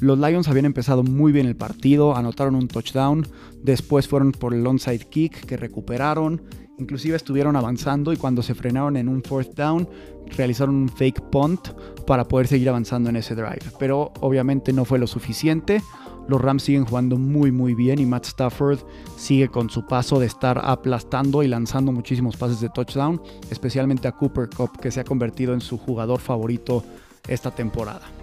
los 0.03 0.19
Lions 0.19 0.49
habían 0.49 0.65
empezado 0.65 1.01
muy 1.01 1.31
bien 1.31 1.45
el 1.45 1.55
partido, 1.55 2.13
anotaron 2.13 2.55
un 2.55 2.67
touchdown, 2.67 3.25
después 3.61 4.05
fueron 4.05 4.33
por 4.33 4.53
el 4.53 4.67
onside 4.67 5.05
kick 5.09 5.45
que 5.45 5.55
recuperaron, 5.55 6.41
inclusive 6.77 7.15
estuvieron 7.15 7.55
avanzando 7.55 8.11
y 8.11 8.17
cuando 8.17 8.43
se 8.43 8.53
frenaron 8.53 8.97
en 8.97 9.07
un 9.07 9.23
fourth 9.23 9.55
down 9.55 9.87
realizaron 10.35 10.75
un 10.75 10.89
fake 10.89 11.21
punt 11.31 11.69
para 12.05 12.27
poder 12.27 12.47
seguir 12.47 12.67
avanzando 12.67 13.09
en 13.09 13.15
ese 13.15 13.33
drive. 13.33 13.61
Pero 13.79 14.11
obviamente 14.19 14.73
no 14.73 14.83
fue 14.83 14.99
lo 14.99 15.07
suficiente. 15.07 15.81
Los 16.27 16.41
Rams 16.41 16.63
siguen 16.63 16.83
jugando 16.83 17.17
muy 17.17 17.53
muy 17.53 17.73
bien 17.73 17.99
y 17.99 18.05
Matt 18.05 18.25
Stafford 18.25 18.79
sigue 19.15 19.47
con 19.47 19.69
su 19.69 19.85
paso 19.85 20.19
de 20.19 20.25
estar 20.25 20.59
aplastando 20.65 21.43
y 21.43 21.47
lanzando 21.47 21.93
muchísimos 21.93 22.35
pases 22.35 22.59
de 22.59 22.67
touchdown, 22.67 23.21
especialmente 23.49 24.09
a 24.09 24.11
Cooper 24.11 24.49
Cup 24.49 24.81
que 24.81 24.91
se 24.91 24.99
ha 24.99 25.05
convertido 25.05 25.53
en 25.53 25.61
su 25.61 25.77
jugador 25.77 26.19
favorito 26.19 26.83
esta 27.29 27.51
temporada 27.51 28.22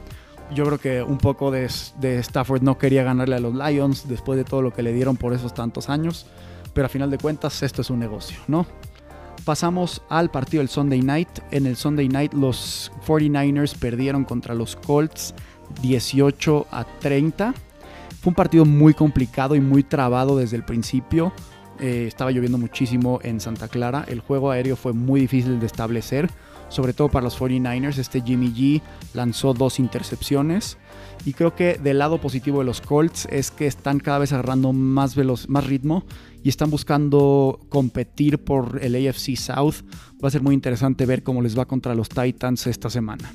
yo 0.54 0.64
creo 0.64 0.78
que 0.78 1.02
un 1.02 1.18
poco 1.18 1.50
de, 1.50 1.64
Stafford 1.64 2.62
no 2.62 2.78
quería 2.78 3.02
ganarle 3.02 3.36
a 3.36 3.40
los 3.40 3.54
Lions 3.54 4.08
después 4.08 4.36
de 4.36 4.44
todo 4.44 4.62
lo 4.62 4.72
que 4.72 4.82
le 4.82 4.92
dieron 4.92 5.16
por 5.16 5.32
esos 5.32 5.54
tantos 5.54 5.88
años, 5.88 6.26
pero 6.72 6.86
a 6.86 6.88
final 6.88 7.10
de 7.10 7.18
cuentas 7.18 7.62
esto 7.62 7.82
es 7.82 7.90
un 7.90 7.98
negocio, 7.98 8.38
¿no? 8.48 8.66
Pasamos 9.44 10.02
al 10.08 10.30
partido 10.30 10.60
del 10.60 10.68
Sunday 10.68 11.00
Night. 11.00 11.28
En 11.50 11.66
el 11.66 11.76
Sunday 11.76 12.08
Night 12.08 12.34
los 12.34 12.92
49ers 13.06 13.74
perdieron 13.76 14.24
contra 14.24 14.54
los 14.54 14.76
Colts 14.76 15.34
18 15.80 16.66
a 16.70 16.84
30. 16.84 17.54
Fue 18.20 18.30
un 18.30 18.34
partido 18.34 18.66
muy 18.66 18.92
complicado 18.92 19.54
y 19.54 19.60
muy 19.60 19.82
trabado 19.82 20.36
desde 20.36 20.56
el 20.56 20.64
principio. 20.64 21.32
Eh, 21.78 22.04
estaba 22.06 22.30
lloviendo 22.30 22.58
muchísimo 22.58 23.18
en 23.22 23.40
Santa 23.40 23.68
Clara. 23.68 24.04
El 24.06 24.20
juego 24.20 24.50
aéreo 24.50 24.76
fue 24.76 24.92
muy 24.92 25.22
difícil 25.22 25.58
de 25.58 25.66
establecer 25.66 26.30
sobre 26.70 26.94
todo 26.94 27.10
para 27.10 27.24
los 27.24 27.38
49ers. 27.38 27.98
Este 27.98 28.22
Jimmy 28.22 28.50
G 28.52 28.82
lanzó 29.12 29.52
dos 29.52 29.78
intercepciones. 29.78 30.78
Y 31.26 31.34
creo 31.34 31.54
que 31.54 31.74
del 31.74 31.98
lado 31.98 32.18
positivo 32.18 32.60
de 32.60 32.64
los 32.64 32.80
Colts 32.80 33.28
es 33.30 33.50
que 33.50 33.66
están 33.66 34.00
cada 34.00 34.20
vez 34.20 34.32
agarrando 34.32 34.72
más, 34.72 35.14
veloz, 35.14 35.48
más 35.50 35.66
ritmo 35.66 36.04
y 36.42 36.48
están 36.48 36.70
buscando 36.70 37.60
competir 37.68 38.38
por 38.38 38.80
el 38.82 38.94
AFC 38.94 39.36
South. 39.36 39.84
Va 40.22 40.28
a 40.28 40.30
ser 40.30 40.42
muy 40.42 40.54
interesante 40.54 41.04
ver 41.04 41.22
cómo 41.22 41.42
les 41.42 41.58
va 41.58 41.66
contra 41.66 41.94
los 41.94 42.08
Titans 42.08 42.66
esta 42.66 42.88
semana. 42.88 43.30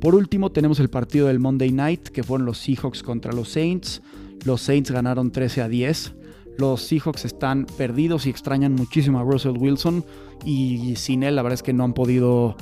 Por 0.00 0.14
último 0.14 0.52
tenemos 0.52 0.80
el 0.80 0.88
partido 0.88 1.26
del 1.26 1.38
Monday 1.38 1.72
Night 1.72 2.08
que 2.08 2.22
fueron 2.22 2.46
los 2.46 2.58
Seahawks 2.58 3.02
contra 3.02 3.32
los 3.32 3.50
Saints. 3.50 4.02
Los 4.44 4.62
Saints 4.62 4.90
ganaron 4.90 5.32
13 5.32 5.62
a 5.62 5.68
10. 5.68 6.14
Los 6.58 6.82
Seahawks 6.82 7.24
están 7.24 7.66
perdidos 7.76 8.26
y 8.26 8.30
extrañan 8.30 8.74
muchísimo 8.74 9.18
a 9.18 9.22
Russell 9.22 9.58
Wilson 9.58 10.04
y 10.44 10.96
sin 10.96 11.22
él 11.22 11.36
la 11.36 11.42
verdad 11.42 11.54
es 11.54 11.62
que 11.62 11.72
no 11.72 11.84
han 11.84 11.92
podido 11.92 12.56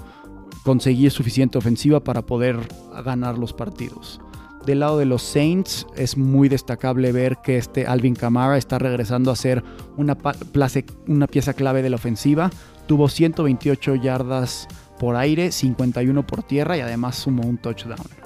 conseguir 0.64 1.10
suficiente 1.10 1.58
ofensiva 1.58 2.00
para 2.00 2.22
poder 2.22 2.58
ganar 3.04 3.38
los 3.38 3.52
partidos. 3.52 4.20
Del 4.66 4.80
lado 4.80 4.98
de 4.98 5.04
los 5.04 5.22
Saints 5.22 5.86
es 5.94 6.16
muy 6.16 6.48
destacable 6.48 7.12
ver 7.12 7.36
que 7.42 7.58
este 7.58 7.86
Alvin 7.86 8.14
Kamara 8.14 8.56
está 8.56 8.78
regresando 8.78 9.30
a 9.30 9.36
ser 9.36 9.62
una, 9.98 10.16
una 11.06 11.26
pieza 11.26 11.52
clave 11.52 11.82
de 11.82 11.90
la 11.90 11.96
ofensiva. 11.96 12.50
Tuvo 12.86 13.08
128 13.08 13.96
yardas 13.96 14.66
por 14.98 15.16
aire, 15.16 15.52
51 15.52 16.26
por 16.26 16.42
tierra 16.42 16.78
y 16.78 16.80
además 16.80 17.16
sumó 17.16 17.42
un 17.46 17.58
touchdown. 17.58 18.23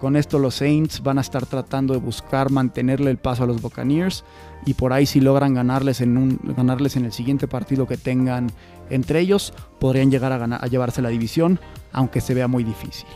Con 0.00 0.14
esto 0.16 0.38
los 0.38 0.54
Saints 0.54 1.02
van 1.02 1.18
a 1.18 1.22
estar 1.22 1.44
tratando 1.46 1.92
de 1.92 2.00
buscar 2.00 2.50
mantenerle 2.50 3.10
el 3.10 3.18
paso 3.18 3.44
a 3.44 3.46
los 3.46 3.60
Buccaneers 3.60 4.24
y 4.64 4.74
por 4.74 4.92
ahí 4.92 5.06
si 5.06 5.20
logran 5.20 5.54
ganarles 5.54 6.00
en, 6.00 6.16
un, 6.16 6.40
ganarles 6.56 6.96
en 6.96 7.04
el 7.04 7.12
siguiente 7.12 7.48
partido 7.48 7.86
que 7.86 7.96
tengan 7.96 8.52
entre 8.90 9.20
ellos, 9.20 9.52
podrían 9.80 10.10
llegar 10.10 10.32
a, 10.32 10.56
a 10.56 10.66
llevarse 10.66 11.02
la 11.02 11.08
división, 11.08 11.58
aunque 11.92 12.20
se 12.20 12.34
vea 12.34 12.46
muy 12.46 12.62
difícil. 12.62 13.08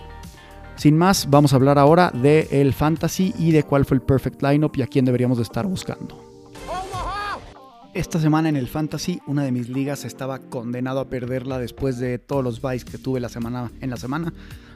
Sin 0.75 0.99
más, 0.99 1.29
vamos 1.31 1.53
a 1.53 1.57
hablar 1.57 1.79
ahora 1.79 2.11
del 2.11 2.49
el 2.51 2.73
fantasy 2.73 3.33
y 3.39 3.53
de 3.53 3.62
cuál 3.62 3.85
fue 3.85 3.97
el 3.97 4.03
perfect 4.03 4.43
lineup 4.43 4.77
y 4.77 4.83
a 4.83 4.87
quién 4.87 5.05
deberíamos 5.05 5.39
de 5.39 5.45
estar 5.45 5.67
buscando. 5.67 6.33
Esta 7.95 8.19
semana 8.19 8.49
en 8.49 8.57
el 8.57 8.69
fantasy, 8.69 9.21
una 9.27 9.45
de 9.45 9.53
mis 9.53 9.69
ligas 9.69 10.07
estaba 10.07 10.39
condenado 10.39 10.99
a 10.99 11.11
perderla 11.11 11.59
después 11.59 11.99
de 11.99 12.19
todos 12.19 12.43
los 12.43 12.62
buys 12.62 12.87
que 12.87 12.97
tuve 12.97 13.21
la 13.21 13.29
semana, 13.29 13.71
en 13.83 13.91
la 13.91 13.99
semana. 13.99 14.33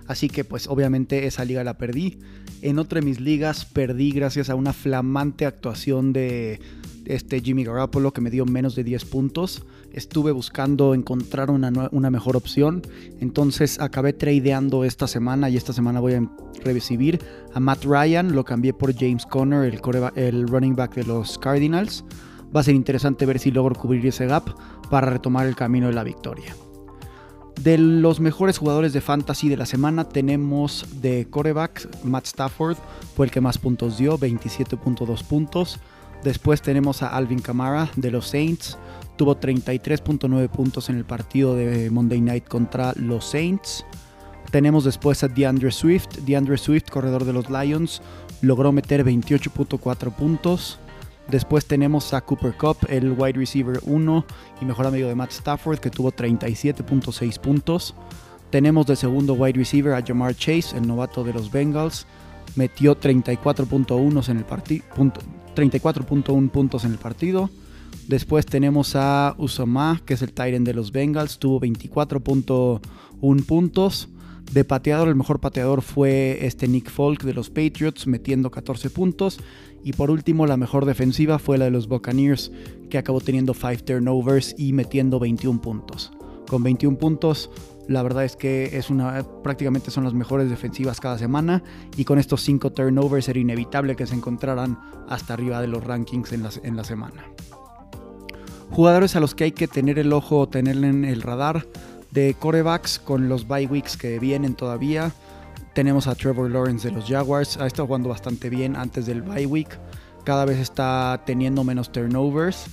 Así 0.07 0.29
que 0.29 0.45
pues 0.45 0.67
obviamente 0.69 1.27
esa 1.27 1.45
liga 1.45 1.65
la 1.65 1.79
perdí. 1.79 2.19
En 2.63 2.79
otra 2.79 3.01
de 3.01 3.07
mis 3.07 3.21
ligas 3.21 3.65
perdí 3.65 4.13
gracias 4.13 4.51
a 4.51 4.55
una 4.55 4.73
flamante 4.73 5.47
actuación 5.47 6.13
de 6.13 6.61
este 7.07 7.41
Jimmy 7.41 7.65
Garoppolo 7.65 8.13
que 8.13 8.21
me 8.21 8.31
dio 8.31 8.45
menos 8.47 8.75
de 8.75 8.85
10 8.85 9.05
puntos. 9.07 9.65
Estuve 9.93 10.33
buscando 10.33 10.95
encontrar 10.95 11.51
una, 11.51 11.71
una 11.93 12.11
mejor 12.11 12.37
opción. 12.37 12.83
Entonces 13.21 13.81
acabé 13.81 14.13
tradeando 14.13 14.85
esta 14.85 15.07
semana 15.07 15.49
y 15.49 15.57
esta 15.57 15.73
semana 15.73 16.01
voy 16.01 16.15
a 16.15 16.31
recibir 16.65 17.21
a 17.55 17.61
Matt 17.61 17.85
Ryan. 17.85 18.35
Lo 18.35 18.45
cambié 18.45 18.73
por 18.73 18.95
James 18.95 19.27
Conner, 19.27 19.65
el, 19.65 19.81
el 20.17 20.49
running 20.49 20.77
back 20.77 20.95
de 20.95 21.05
los 21.05 21.39
Cardinals. 21.39 22.05
Va 22.55 22.61
a 22.61 22.65
ser 22.65 22.75
interesante 22.75 23.27
ver 23.27 23.39
si 23.39 23.51
logro 23.51 23.75
cubrir 23.75 24.07
ese 24.07 24.27
gap 24.27 24.49
para 24.91 25.11
retomar 25.11 25.47
el 25.47 25.57
camino 25.57 25.89
de 25.89 25.95
la 25.95 26.05
victoria. 26.05 26.55
De 27.63 27.79
los 27.79 28.21
mejores 28.21 28.59
jugadores 28.59 28.93
de 28.93 29.01
fantasy 29.01 29.49
de 29.49 29.57
la 29.57 29.67
semana 29.67 30.05
tenemos 30.05 30.87
de 31.01 31.27
coreback 31.29 31.89
Matt 32.05 32.27
Stafford, 32.27 32.77
fue 33.15 33.27
el 33.27 33.33
que 33.33 33.41
más 33.41 33.59
puntos 33.59 33.99
dio, 33.99 34.19
27.2 34.19 35.25
puntos. 35.25 35.81
Después 36.23 36.63
tenemos 36.63 37.03
a 37.03 37.09
Alvin 37.09 37.41
Kamara 37.41 37.91
de 37.97 38.11
los 38.11 38.29
Saints, 38.29 38.79
tuvo 39.17 39.39
33.9 39.41 40.49
puntos 40.49 40.91
en 40.91 40.97
el 40.97 41.05
partido 41.05 41.55
de 41.57 41.91
Monday 41.91 42.21
Night 42.21 42.47
contra 42.47 42.93
los 42.95 43.25
Saints. 43.25 43.85
Tenemos 44.51 44.85
después 44.85 45.25
a 45.25 45.29
DeAndre 45.29 45.73
Swift, 45.73 46.09
DeAndre 46.25 46.59
Swift, 46.59 46.91
corredor 46.91 47.25
de 47.25 47.33
los 47.33 47.51
Lions, 47.51 48.01
logró 48.43 48.71
meter 48.71 49.05
28.4 49.05 50.13
puntos. 50.13 50.79
Después 51.28 51.66
tenemos 51.66 52.14
a 52.14 52.21
Cooper 52.21 52.56
Cup, 52.56 52.76
el 52.88 53.12
wide 53.12 53.38
receiver 53.38 53.80
1 53.85 54.26
y 54.61 54.64
mejor 54.64 54.87
amigo 54.87 55.09
de 55.09 55.14
Matt 55.14 55.33
Stafford, 55.33 55.78
que 55.78 55.90
tuvo 55.90 56.12
37.6 56.12 57.40
puntos. 57.40 57.95
Tenemos 58.50 58.87
de 58.87 58.95
segundo 58.95 59.35
wide 59.35 59.59
receiver 59.59 59.95
a 59.95 60.02
Jamar 60.06 60.37
Chase, 60.37 60.76
el 60.76 60.87
novato 60.87 61.25
de 61.25 61.33
los 61.33 61.50
Bengals. 61.50 62.06
Metió 62.54 62.99
34.1 62.99 64.28
en 64.28 64.37
el 64.37 64.45
partido. 64.45 64.85
34.1 65.56 66.50
puntos 66.50 66.85
en 66.85 66.92
el 66.92 66.99
partido. 66.99 67.50
Después 68.06 68.47
tenemos 68.47 68.95
a 68.95 69.35
Usama, 69.37 70.00
que 70.06 70.14
es 70.14 70.23
el 70.23 70.33
Tyrant 70.33 70.64
de 70.64 70.75
los 70.75 70.92
Bengals, 70.92 71.38
tuvo 71.38 71.61
24.1 71.61 73.47
puntos. 73.47 74.09
De 74.52 74.64
pateador, 74.64 75.09
el 75.09 75.16
mejor 75.16 75.40
pateador 75.40 75.83
fue 75.83 76.38
este 76.47 76.68
Nick 76.68 76.88
Folk 76.88 77.25
de 77.25 77.35
los 77.35 77.50
Patriots, 77.50 78.06
metiendo 78.06 78.52
14 78.52 78.90
puntos. 78.90 79.40
Y 79.87 79.93
por 79.93 80.11
último, 80.11 80.49
la 80.49 80.57
mejor 80.57 80.85
defensiva 80.85 81.38
fue 81.38 81.59
la 81.59 81.66
de 81.66 81.71
los 81.71 81.87
Buccaneers, 81.87 82.50
que 82.90 82.99
acabó 82.99 83.21
teniendo 83.21 83.55
5 83.55 83.85
turnovers 83.85 84.52
y 84.59 84.73
metiendo 84.73 85.21
21 85.21 85.61
puntos. 85.61 86.11
Con 86.49 86.64
21 86.64 86.99
puntos, 86.99 87.50
la 87.87 88.02
verdad 88.02 88.25
es 88.25 88.35
que 88.35 88.76
es 88.76 88.90
una, 88.90 89.23
prácticamente 89.45 89.93
son 89.93 90.02
las 90.02 90.12
mejores 90.12 90.50
defensivas 90.50 90.99
cada 90.99 91.19
semana. 91.19 91.62
Y 91.97 92.05
con 92.05 92.19
estos 92.19 92.43
5 92.43 92.73
turnovers 92.73 93.28
era 93.28 93.38
inevitable 93.38 93.95
que 93.95 94.09
se 94.09 94.16
encontraran 94.16 94.76
hasta 95.09 95.35
arriba 95.35 95.61
de 95.61 95.69
los 95.69 95.85
rankings 95.85 96.33
en 96.33 96.43
la, 96.43 96.50
en 96.64 96.76
la 96.76 96.83
semana. 96.83 97.23
Jugadores 98.73 99.14
a 99.14 99.21
los 99.21 99.37
que 99.37 99.45
hay 99.45 99.52
que 99.52 99.69
tener 99.69 100.00
el 100.00 100.12
ojo, 100.12 100.49
tener 100.49 100.78
en 100.78 101.05
el 101.05 101.23
radar 101.23 101.64
de 102.11 102.35
corebacks 102.35 102.99
con 102.99 103.28
los 103.28 103.47
bye 103.47 103.69
weeks 103.69 103.97
que 103.97 104.19
vienen 104.19 104.57
todavía. 104.57 105.12
Tenemos 105.76 106.06
a 106.06 106.14
Trevor 106.14 106.50
Lawrence 106.50 106.88
de 106.88 106.95
los 106.95 107.06
Jaguars. 107.06 107.59
Ha 107.59 107.66
estado 107.66 107.87
jugando 107.87 108.09
bastante 108.09 108.49
bien 108.49 108.76
antes 108.76 109.04
del 109.04 109.21
bye 109.21 109.45
week. 109.45 109.78
Cada 110.25 110.47
vez 110.47 110.59
está 110.59 111.21
teniendo 111.26 111.64
menos 111.64 111.92
turnovers. 111.92 112.64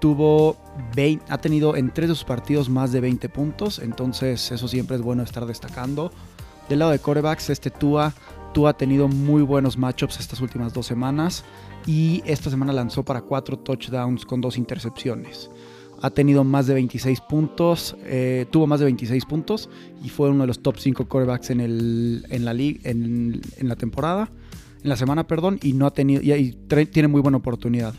Tuvo 0.00 0.56
20, 0.96 1.26
ha 1.28 1.36
tenido 1.36 1.76
en 1.76 1.92
tres 1.92 2.08
de 2.08 2.14
sus 2.14 2.24
partidos 2.24 2.70
más 2.70 2.92
de 2.92 3.00
20 3.02 3.28
puntos. 3.28 3.78
Entonces 3.78 4.52
eso 4.52 4.68
siempre 4.68 4.96
es 4.96 5.02
bueno 5.02 5.22
estar 5.22 5.44
destacando. 5.44 6.12
Del 6.70 6.78
lado 6.78 6.92
de 6.92 6.98
corebacks, 6.98 7.50
este 7.50 7.68
Tua, 7.68 8.14
Tua 8.54 8.70
ha 8.70 8.72
tenido 8.72 9.06
muy 9.06 9.42
buenos 9.42 9.76
matchups 9.76 10.18
estas 10.18 10.40
últimas 10.40 10.72
dos 10.72 10.86
semanas 10.86 11.44
y 11.84 12.22
esta 12.24 12.48
semana 12.48 12.72
lanzó 12.72 13.04
para 13.04 13.20
4 13.20 13.58
touchdowns 13.58 14.24
con 14.24 14.40
dos 14.40 14.56
intercepciones. 14.56 15.50
Ha 16.02 16.10
tenido 16.10 16.44
más 16.44 16.66
de 16.66 16.74
26 16.74 17.20
puntos, 17.20 17.96
eh, 18.04 18.46
tuvo 18.50 18.66
más 18.66 18.80
de 18.80 18.86
26 18.86 19.24
puntos 19.26 19.68
y 20.02 20.08
fue 20.08 20.30
uno 20.30 20.44
de 20.44 20.46
los 20.46 20.60
top 20.60 20.78
5 20.78 21.06
quarterbacks 21.06 21.50
en, 21.50 21.60
el, 21.60 22.26
en, 22.30 22.44
la, 22.44 22.52
en, 22.52 23.40
en 23.56 23.68
la 23.68 23.76
temporada, 23.76 24.30
en 24.82 24.88
la 24.88 24.96
semana, 24.96 25.26
perdón, 25.26 25.58
y 25.62 25.74
no 25.74 25.86
ha 25.86 25.92
tenido 25.92 26.22
y, 26.22 26.56
tiene 26.90 27.08
muy 27.08 27.20
buena 27.20 27.38
oportunidad. 27.38 27.94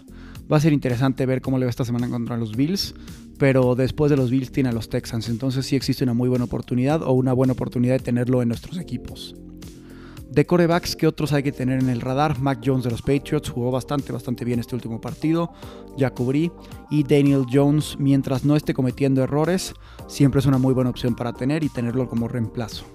Va 0.52 0.58
a 0.58 0.60
ser 0.60 0.74
interesante 0.74 1.26
ver 1.26 1.42
cómo 1.42 1.60
le 1.60 1.66
va 1.66 1.70
esta 1.70 1.86
semana 1.86 2.10
contra 2.10 2.38
los 2.38 2.56
Bills, 2.56 2.96
pero 3.38 3.76
después 3.76 4.10
de 4.10 4.18
los 4.18 4.32
Bills 4.32 4.52
tiene 4.52 4.70
a 4.70 4.74
los 4.74 4.90
Texans, 4.90 5.30
entonces 5.30 5.66
sí 5.66 5.76
existe 5.76 6.04
una 6.04 6.14
muy 6.14 6.28
buena 6.28 6.46
oportunidad 6.46 7.04
o 7.04 7.12
una 7.12 7.34
buena 7.34 7.54
oportunidad 7.54 7.94
de 7.94 8.04
tenerlo 8.04 8.42
en 8.42 8.48
nuestros 8.48 8.80
equipos. 8.80 9.36
De 10.32 10.46
corebacks 10.46 10.96
que 10.96 11.08
otros 11.08 11.34
hay 11.34 11.44
que 11.44 11.52
tener 11.52 11.82
en 11.82 11.90
el 11.90 12.00
radar, 12.00 12.40
Mac 12.40 12.62
Jones 12.64 12.86
de 12.86 12.90
los 12.90 13.02
Patriots 13.02 13.50
jugó 13.50 13.70
bastante, 13.70 14.14
bastante 14.14 14.46
bien 14.46 14.62
este 14.62 14.76
último 14.76 15.02
partido, 15.02 15.52
ya 15.98 16.12
cubrí, 16.12 16.54
y 16.90 17.04
Daniel 17.04 17.46
Jones, 17.52 17.98
mientras 18.00 18.46
no 18.46 18.56
esté 18.56 18.74
cometiendo 18.74 19.22
errores, 19.22 19.74
siempre 20.08 20.40
es 20.40 20.46
una 20.46 20.58
muy 20.58 20.74
buena 20.74 20.90
opción 20.90 21.18
para 21.18 21.34
tener 21.34 21.66
y 21.66 21.70
tenerlo 21.70 22.08
como 22.08 22.30
reemplazo. 22.30 22.86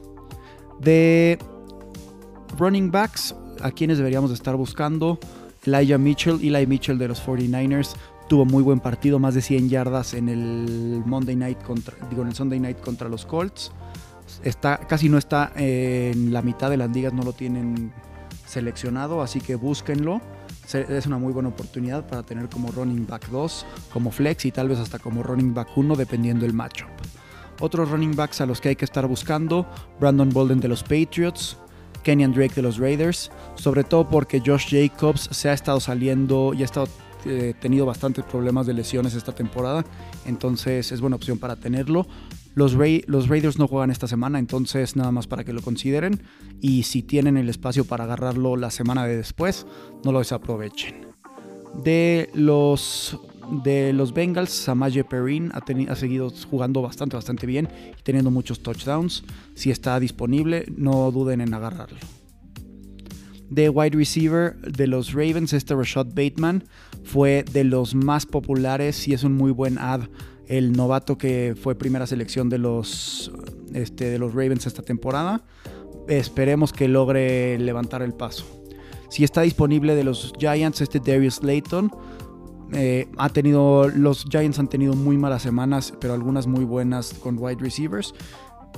De 0.80 1.38
running 2.56 2.90
backs, 2.90 3.36
a 3.60 3.70
quienes 3.70 3.98
deberíamos 3.98 4.30
estar 4.30 4.56
buscando, 4.56 5.18
Elijah 5.66 5.98
Mitchell, 5.98 6.40
Eli 6.40 6.66
Mitchell 6.66 6.96
de 6.96 7.08
los 7.08 7.22
49ers, 7.22 7.96
tuvo 8.30 8.46
muy 8.46 8.62
buen 8.62 8.80
partido, 8.80 9.18
más 9.18 9.34
de 9.34 9.42
100 9.42 9.68
yardas 9.68 10.14
en 10.14 10.30
el 10.30 11.02
Monday 11.04 11.36
Night 11.36 11.62
contra, 11.62 11.98
digo, 12.08 12.22
en 12.22 12.28
el 12.28 12.34
Sunday 12.34 12.60
Night 12.60 12.80
contra 12.80 13.10
los 13.10 13.26
Colts 13.26 13.72
está, 14.42 14.78
casi 14.78 15.08
no 15.08 15.18
está 15.18 15.52
en 15.56 16.32
la 16.32 16.42
mitad 16.42 16.70
de 16.70 16.76
las 16.76 16.90
ligas, 16.90 17.12
no 17.12 17.22
lo 17.22 17.32
tienen 17.32 17.92
seleccionado, 18.46 19.22
así 19.22 19.40
que 19.40 19.56
búsquenlo. 19.56 20.20
Es 20.72 21.06
una 21.06 21.18
muy 21.18 21.32
buena 21.32 21.50
oportunidad 21.50 22.06
para 22.08 22.24
tener 22.24 22.48
como 22.48 22.72
running 22.72 23.06
back 23.06 23.28
2, 23.28 23.66
como 23.92 24.10
flex 24.10 24.46
y 24.46 24.50
tal 24.50 24.68
vez 24.68 24.80
hasta 24.80 24.98
como 24.98 25.22
running 25.22 25.54
back 25.54 25.68
1 25.76 25.94
dependiendo 25.94 26.44
del 26.44 26.54
matchup. 26.54 26.88
Otros 27.60 27.90
running 27.90 28.16
backs 28.16 28.40
a 28.40 28.46
los 28.46 28.60
que 28.60 28.70
hay 28.70 28.76
que 28.76 28.84
estar 28.84 29.06
buscando, 29.06 29.66
Brandon 30.00 30.28
Bolden 30.28 30.60
de 30.60 30.68
los 30.68 30.82
Patriots, 30.82 31.56
Kenyan 32.02 32.32
Drake 32.32 32.54
de 32.54 32.62
los 32.62 32.78
Raiders, 32.78 33.30
sobre 33.54 33.84
todo 33.84 34.08
porque 34.08 34.42
Josh 34.44 34.68
Jacobs 34.70 35.28
se 35.30 35.48
ha 35.48 35.52
estado 35.52 35.80
saliendo 35.80 36.52
y 36.52 36.62
ha 36.62 36.64
estado 36.64 36.88
eh, 37.24 37.54
tenido 37.60 37.86
bastantes 37.86 38.24
problemas 38.24 38.66
de 38.66 38.74
lesiones 38.74 39.14
esta 39.14 39.32
temporada, 39.32 39.84
entonces 40.26 40.92
es 40.92 41.00
buena 41.00 41.16
opción 41.16 41.38
para 41.38 41.56
tenerlo. 41.56 42.06
Los, 42.56 42.72
Raiders 42.72 43.58
no 43.58 43.68
juegan 43.68 43.90
esta 43.90 44.08
semana, 44.08 44.38
entonces 44.38 44.96
nada 44.96 45.12
más 45.12 45.26
para 45.26 45.44
que 45.44 45.52
lo 45.52 45.60
consideren. 45.60 46.22
Y 46.62 46.84
si 46.84 47.02
tienen 47.02 47.36
el 47.36 47.50
espacio 47.50 47.84
para 47.84 48.04
agarrarlo 48.04 48.56
la 48.56 48.70
semana 48.70 49.06
de 49.06 49.14
después, 49.14 49.66
no 50.02 50.10
lo 50.10 50.20
desaprovechen. 50.20 51.06
De 51.84 52.30
los, 52.32 53.20
de 53.62 53.92
los 53.92 54.14
Bengals, 54.14 54.48
Samaje 54.48 55.04
Perrin 55.04 55.52
ha, 55.52 55.62
ha, 55.92 55.96
seguido 55.96 56.32
jugando 56.50 56.80
bastante, 56.80 57.14
bastante 57.14 57.46
bien 57.46 57.68
y 57.90 58.02
teniendo 58.02 58.30
muchos 58.30 58.62
touchdowns. 58.62 59.22
Si 59.54 59.70
está 59.70 60.00
disponible, 60.00 60.64
no 60.78 61.10
duden 61.10 61.42
en 61.42 61.52
agarrarlo. 61.52 61.98
De 63.50 63.68
wide 63.68 63.98
receiver 63.98 64.56
de 64.62 64.86
los 64.86 65.12
Ravens, 65.12 65.52
este 65.52 65.74
Rashad 65.74 66.06
Bateman 66.06 66.64
fue 67.04 67.44
de 67.52 67.64
los 67.64 67.94
más 67.94 68.24
populares 68.24 69.06
y 69.08 69.12
es 69.12 69.24
un 69.24 69.34
muy 69.34 69.52
buen 69.52 69.78
ad 69.78 70.08
el 70.48 70.72
novato 70.72 71.18
que 71.18 71.54
fue 71.60 71.74
primera 71.74 72.06
selección 72.06 72.48
de 72.48 72.58
los, 72.58 73.32
este, 73.74 74.06
de 74.10 74.18
los 74.18 74.32
Ravens 74.32 74.66
esta 74.66 74.82
temporada. 74.82 75.42
Esperemos 76.08 76.72
que 76.72 76.88
logre 76.88 77.58
levantar 77.58 78.02
el 78.02 78.14
paso. 78.14 78.44
Si 79.08 79.24
está 79.24 79.42
disponible 79.42 79.94
de 79.94 80.04
los 80.04 80.32
Giants, 80.38 80.80
este 80.80 81.00
Darius 81.00 81.42
Layton. 81.42 81.90
Eh, 82.72 83.08
ha 83.16 83.28
tenido, 83.28 83.88
los 83.88 84.24
Giants 84.24 84.58
han 84.58 84.68
tenido 84.68 84.94
muy 84.94 85.16
malas 85.16 85.42
semanas, 85.42 85.92
pero 86.00 86.14
algunas 86.14 86.46
muy 86.46 86.64
buenas 86.64 87.14
con 87.14 87.38
wide 87.38 87.60
receivers. 87.60 88.14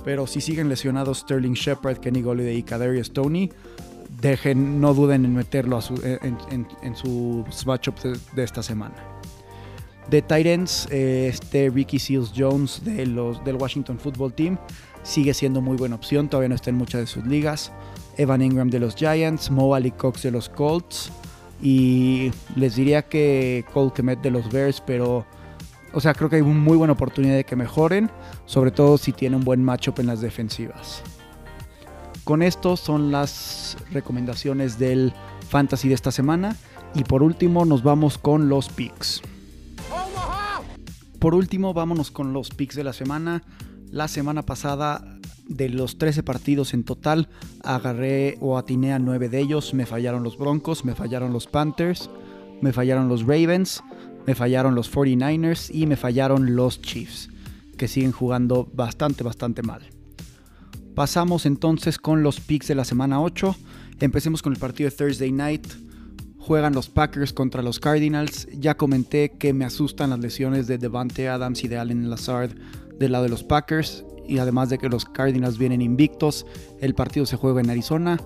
Pero 0.05 0.27
si 0.27 0.41
siguen 0.41 0.69
lesionados 0.69 1.19
Sterling 1.19 1.55
Shepard, 1.55 1.99
Kenny 1.99 2.23
Golladay 2.23 2.59
y 2.59 2.63
Kadarius 2.63 3.13
Tony, 3.13 3.51
dejen, 4.21 4.81
no 4.81 4.95
duden 4.95 5.25
en 5.25 5.35
meterlo 5.35 5.81
en, 6.03 6.97
sus 6.97 7.67
matchups 7.67 8.35
de 8.35 8.45
esta 8.45 8.63
semana. 8.63 8.95
De 10.11 10.23
Titans, 10.23 10.89
eh, 10.91 11.29
este 11.33 11.71
Ricky 11.71 11.99
Seals 11.99 12.33
Jones 12.35 12.83
de 12.85 13.07
los, 13.07 13.45
del 13.45 13.57
Washington 13.57 13.99
Football 13.99 14.33
Team 14.33 14.59
sigue 15.03 15.35
siendo 15.35 15.61
muy 15.61 15.77
buena 15.77 15.95
opción, 15.95 16.29
todavía 16.29 16.49
no 16.49 16.55
está 16.55 16.71
en 16.71 16.77
muchas 16.77 17.01
de 17.03 17.07
sus 17.07 17.27
ligas. 17.27 17.73
Evan 18.17 18.43
Ingram 18.43 18.71
de 18.71 18.81
los 18.81 18.95
Giants, 18.95 19.51
Mo 19.51 19.75
Ali 19.75 19.91
Cox 19.91 20.23
de 20.23 20.31
los 20.31 20.49
Colts 20.49 21.13
y 21.63 22.31
les 22.57 22.77
diría 22.77 23.03
que 23.03 23.65
Cole 23.73 23.93
Kemet 23.95 24.21
de 24.21 24.31
los 24.31 24.51
Bears, 24.51 24.83
pero 24.85 25.27
o 25.93 26.01
sea, 26.01 26.15
creo 26.15 26.29
que 26.29 26.37
hay 26.37 26.43
una 26.43 26.55
muy 26.55 26.77
buena 26.77 26.93
oportunidad 26.93 27.37
de 27.37 27.45
que 27.45 27.57
mejoren, 27.57 28.11
sobre 28.47 28.71
todo 28.71 28.99
si 28.99 29.13
tienen 29.13 29.39
un 29.39 29.45
buen 29.45 29.63
matchup 29.63 29.99
en 30.01 30.07
las 30.07 30.21
defensivas. 30.21 31.03
Con 32.25 32.43
esto 32.43 32.77
son 32.77 33.11
las 33.11 33.77
recomendaciones 33.91 34.79
del 34.79 35.13
fantasy 35.49 35.89
de 35.89 35.95
esta 35.95 36.13
semana 36.13 36.57
y 36.95 37.05
por 37.05 37.23
último 37.23 37.65
nos 37.65 37.83
vamos 37.83 38.19
con 38.19 38.49
los 38.49 38.69
picks. 38.69 39.23
Por 41.19 41.35
último, 41.35 41.75
vámonos 41.75 42.11
con 42.11 42.33
los 42.33 42.51
picks 42.51 42.77
de 42.77 42.85
la 42.85 42.93
semana. 42.93 43.43
La 43.91 44.07
semana 44.07 44.43
pasada, 44.43 45.19
de 45.49 45.69
los 45.69 45.99
13 45.99 46.23
partidos 46.23 46.75
en 46.75 46.85
total, 46.85 47.29
agarré 47.65 48.39
o 48.41 48.57
atiné 48.57 48.93
a 48.93 48.99
9 48.99 49.29
de 49.29 49.41
ellos. 49.41 49.75
Me 49.75 49.87
fallaron 49.87 50.23
los 50.23 50.39
Broncos, 50.39 50.85
me 50.85 50.95
fallaron 50.95 51.33
los 51.33 51.47
Panthers, 51.47 52.09
me 52.61 52.73
fallaron 52.73 53.09
los 53.09 53.23
Ravens, 53.23 53.83
me 54.27 54.35
fallaron 54.35 54.75
los 54.75 54.93
49ers 54.93 55.75
y 55.75 55.87
me 55.87 55.97
fallaron 55.97 56.55
los 56.55 56.83
Chiefs, 56.83 57.31
que 57.77 57.89
siguen 57.89 58.13
jugando 58.13 58.69
bastante, 58.73 59.25
bastante 59.25 59.63
mal. 59.63 59.83
Pasamos 60.95 61.47
entonces 61.47 61.99
con 61.99 62.23
los 62.23 62.41
picks 62.41 62.69
de 62.69 62.75
la 62.75 62.85
semana 62.85 63.21
8. 63.21 63.57
Empecemos 64.01 64.43
con 64.43 64.53
el 64.53 64.59
partido 64.59 64.91
de 64.91 64.97
Thursday 64.97 65.33
Night 65.33 65.67
juegan 66.49 66.73
los 66.73 66.89
Packers 66.89 67.35
contra 67.35 67.61
los 67.61 67.79
Cardinals. 67.79 68.49
Ya 68.59 68.75
comenté 68.75 69.33
que 69.33 69.53
me 69.53 69.67
asustan 69.67 70.09
las 70.09 70.21
lesiones 70.21 70.67
de 70.67 70.79
Devante 70.79 71.29
Adams 71.29 71.63
y 71.63 71.69
de 71.69 71.77
Allen 71.77 72.09
Lazard 72.09 72.53
del 72.99 73.13
lado 73.13 73.25
de 73.25 73.31
los 73.31 73.45
Packers. 73.45 74.03
Y 74.27 74.39
además 74.39 74.71
de 74.71 74.79
que 74.79 74.89
los 74.89 75.05
Cardinals 75.05 75.59
vienen 75.59 75.83
invictos, 75.83 76.47
el 76.81 76.95
partido 76.95 77.27
se 77.27 77.37
juega 77.37 77.61
en 77.61 77.69
Arizona. 77.69 78.19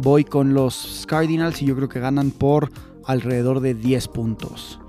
Voy 0.00 0.24
con 0.24 0.54
los 0.54 1.04
Cardinals 1.06 1.62
y 1.62 1.66
yo 1.66 1.76
creo 1.76 1.88
que 1.88 2.00
ganan 2.00 2.32
por 2.32 2.72
alrededor 3.04 3.60
de 3.60 3.74
10 3.74 4.08
puntos. 4.08 4.80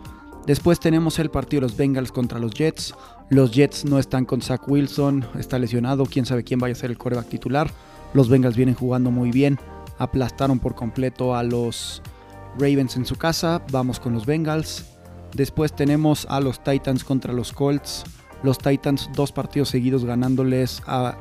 Después 0.47 0.79
tenemos 0.79 1.19
el 1.19 1.29
partido 1.29 1.61
de 1.61 1.67
los 1.67 1.77
Bengals 1.77 2.11
contra 2.11 2.39
los 2.39 2.55
Jets. 2.55 2.95
Los 3.29 3.51
Jets 3.51 3.85
no 3.85 3.99
están 3.99 4.25
con 4.25 4.41
Zach 4.41 4.67
Wilson, 4.67 5.27
está 5.37 5.59
lesionado, 5.59 6.07
quién 6.07 6.25
sabe 6.25 6.43
quién 6.43 6.59
vaya 6.59 6.71
a 6.71 6.75
ser 6.75 6.89
el 6.89 6.97
coreback 6.97 7.29
titular. 7.29 7.71
Los 8.15 8.29
Bengals 8.29 8.55
vienen 8.57 8.73
jugando 8.73 9.11
muy 9.11 9.29
bien, 9.29 9.59
aplastaron 9.99 10.57
por 10.57 10.73
completo 10.73 11.35
a 11.35 11.43
los 11.43 12.01
Ravens 12.57 12.95
en 12.95 13.05
su 13.05 13.15
casa, 13.15 13.61
vamos 13.71 13.99
con 13.99 14.13
los 14.13 14.25
Bengals. 14.25 14.85
Después 15.33 15.73
tenemos 15.73 16.25
a 16.29 16.39
los 16.39 16.63
Titans 16.63 17.03
contra 17.03 17.33
los 17.33 17.51
Colts. 17.53 18.03
Los 18.43 18.57
Titans 18.57 19.09
dos 19.13 19.31
partidos 19.31 19.69
seguidos 19.69 20.05
ganándoles 20.05 20.81
a 20.87 21.17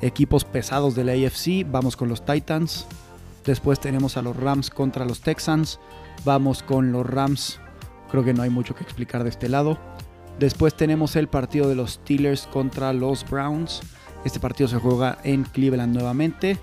equipos 0.00 0.44
pesados 0.44 0.94
de 0.94 1.04
la 1.04 1.12
AFC. 1.12 1.70
Vamos 1.70 1.96
con 1.96 2.08
los 2.08 2.24
Titans. 2.24 2.86
Después 3.44 3.80
tenemos 3.80 4.16
a 4.16 4.22
los 4.22 4.36
Rams 4.36 4.70
contra 4.70 5.04
los 5.04 5.20
Texans. 5.20 5.78
Vamos 6.24 6.62
con 6.62 6.92
los 6.92 7.06
Rams. 7.06 7.58
Creo 8.10 8.24
que 8.24 8.34
no 8.34 8.42
hay 8.42 8.50
mucho 8.50 8.74
que 8.74 8.84
explicar 8.84 9.22
de 9.22 9.30
este 9.30 9.48
lado. 9.48 9.78
Después 10.38 10.74
tenemos 10.74 11.16
el 11.16 11.28
partido 11.28 11.68
de 11.68 11.74
los 11.74 11.92
Steelers 11.92 12.46
contra 12.46 12.92
los 12.92 13.28
Browns. 13.28 13.82
Este 14.24 14.40
partido 14.40 14.68
se 14.68 14.78
juega 14.78 15.18
en 15.24 15.44
Cleveland 15.44 15.94
nuevamente. 15.94 16.58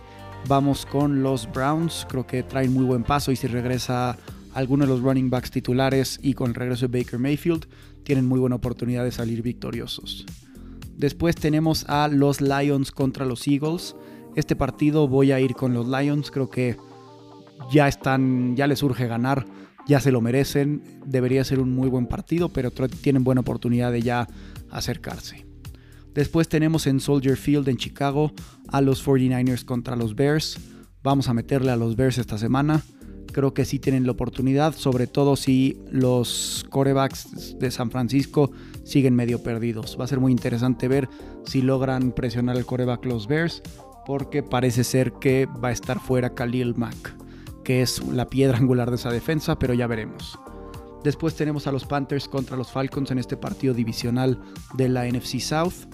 Vamos 0.48 0.86
con 0.86 1.24
los 1.24 1.52
Browns. 1.52 2.06
Creo 2.10 2.26
que 2.26 2.44
traen 2.44 2.74
muy 2.74 2.86
buen 2.86 3.04
paso 3.04 3.32
y 3.32 3.36
si 3.36 3.48
regresa 3.48 4.18
alguno 4.54 4.86
de 4.86 4.90
los 4.90 5.02
running 5.02 5.30
backs 5.30 5.52
titulares 5.52 6.20
y 6.22 6.34
con 6.34 6.50
el 6.50 6.56
regreso 6.56 6.88
de 6.88 7.00
Baker 7.00 7.20
Mayfield, 7.20 7.68
tienen 8.04 8.26
muy 8.26 8.40
buena 8.40 8.56
oportunidad 8.56 9.04
de 9.04 9.12
salir 9.12 9.42
victoriosos. 9.42 10.26
Después 10.96 11.36
tenemos 11.36 11.86
a 11.88 12.08
los 12.08 12.42
Lions 12.42 12.92
contra 12.92 13.26
los 13.26 13.48
Eagles. 13.48 13.96
Este 14.36 14.56
partido 14.56 15.08
voy 15.08 15.32
a 15.32 15.40
ir 15.40 15.54
con 15.54 15.74
los 15.74 15.88
Lions. 15.88 16.32
Creo 16.32 16.50
que 16.50 16.78
ya 17.72 17.88
están, 17.88 18.56
ya 18.56 18.68
les 18.68 18.82
urge 18.84 19.08
ganar, 19.08 19.46
ya 19.88 20.00
se 20.00 20.12
lo 20.12 20.22
merecen. 20.22 21.02
Debería 21.06 21.44
ser 21.44 21.60
un 21.60 21.76
muy 21.76 21.90
buen 21.90 22.08
partido, 22.08 22.50
pero 22.50 22.72
tienen 22.72 23.24
buena 23.24 23.42
oportunidad 23.42 23.92
de 23.92 24.02
ya 24.02 24.28
acercarse. 24.72 25.47
Después 26.18 26.50
tenemos 26.50 26.88
en 26.88 27.00
Soldier 27.00 27.38
Field 27.38 27.70
en 27.70 27.78
Chicago 27.78 28.32
a 28.70 28.82
los 28.82 29.06
49ers 29.06 29.64
contra 29.64 29.96
los 29.96 30.16
Bears. 30.16 30.58
Vamos 31.04 31.30
a 31.30 31.36
meterle 31.36 31.70
a 31.70 31.76
los 31.76 31.96
Bears 31.96 32.18
esta 32.18 32.40
semana. 32.40 32.82
Creo 33.32 33.54
que 33.54 33.66
sí 33.66 33.78
tienen 33.78 34.08
la 34.08 34.14
oportunidad, 34.14 34.74
sobre 34.74 35.06
todo 35.06 35.36
si 35.36 35.78
los 35.92 36.66
corebacks 36.72 37.60
de 37.60 37.70
San 37.70 37.92
Francisco 37.92 38.50
siguen 38.84 39.16
medio 39.16 39.44
perdidos. 39.44 39.96
Va 40.00 40.06
a 40.06 40.08
ser 40.08 40.20
muy 40.20 40.32
interesante 40.32 40.88
ver 40.88 41.08
si 41.46 41.62
logran 41.62 42.12
presionar 42.12 42.58
el 42.58 42.66
coreback 42.66 43.06
los 43.06 43.28
Bears, 43.28 43.62
porque 44.08 44.42
parece 44.42 44.84
ser 44.84 45.14
que 45.22 45.46
va 45.64 45.68
a 45.68 45.74
estar 45.74 46.00
fuera 46.00 46.34
Khalil 46.34 46.74
Mack, 46.74 47.16
que 47.64 47.84
es 47.84 48.04
la 48.08 48.28
piedra 48.28 48.58
angular 48.58 48.90
de 48.90 48.96
esa 48.96 49.12
defensa, 49.12 49.60
pero 49.60 49.76
ya 49.76 49.86
veremos. 49.86 50.40
Después 51.04 51.36
tenemos 51.36 51.68
a 51.68 51.72
los 51.72 51.86
Panthers 51.86 52.28
contra 52.28 52.58
los 52.58 52.72
Falcons 52.72 53.12
en 53.12 53.20
este 53.20 53.38
partido 53.38 53.76
divisional 53.76 54.42
de 54.74 54.90
la 54.90 55.08
NFC 55.08 55.40
South. 55.40 55.86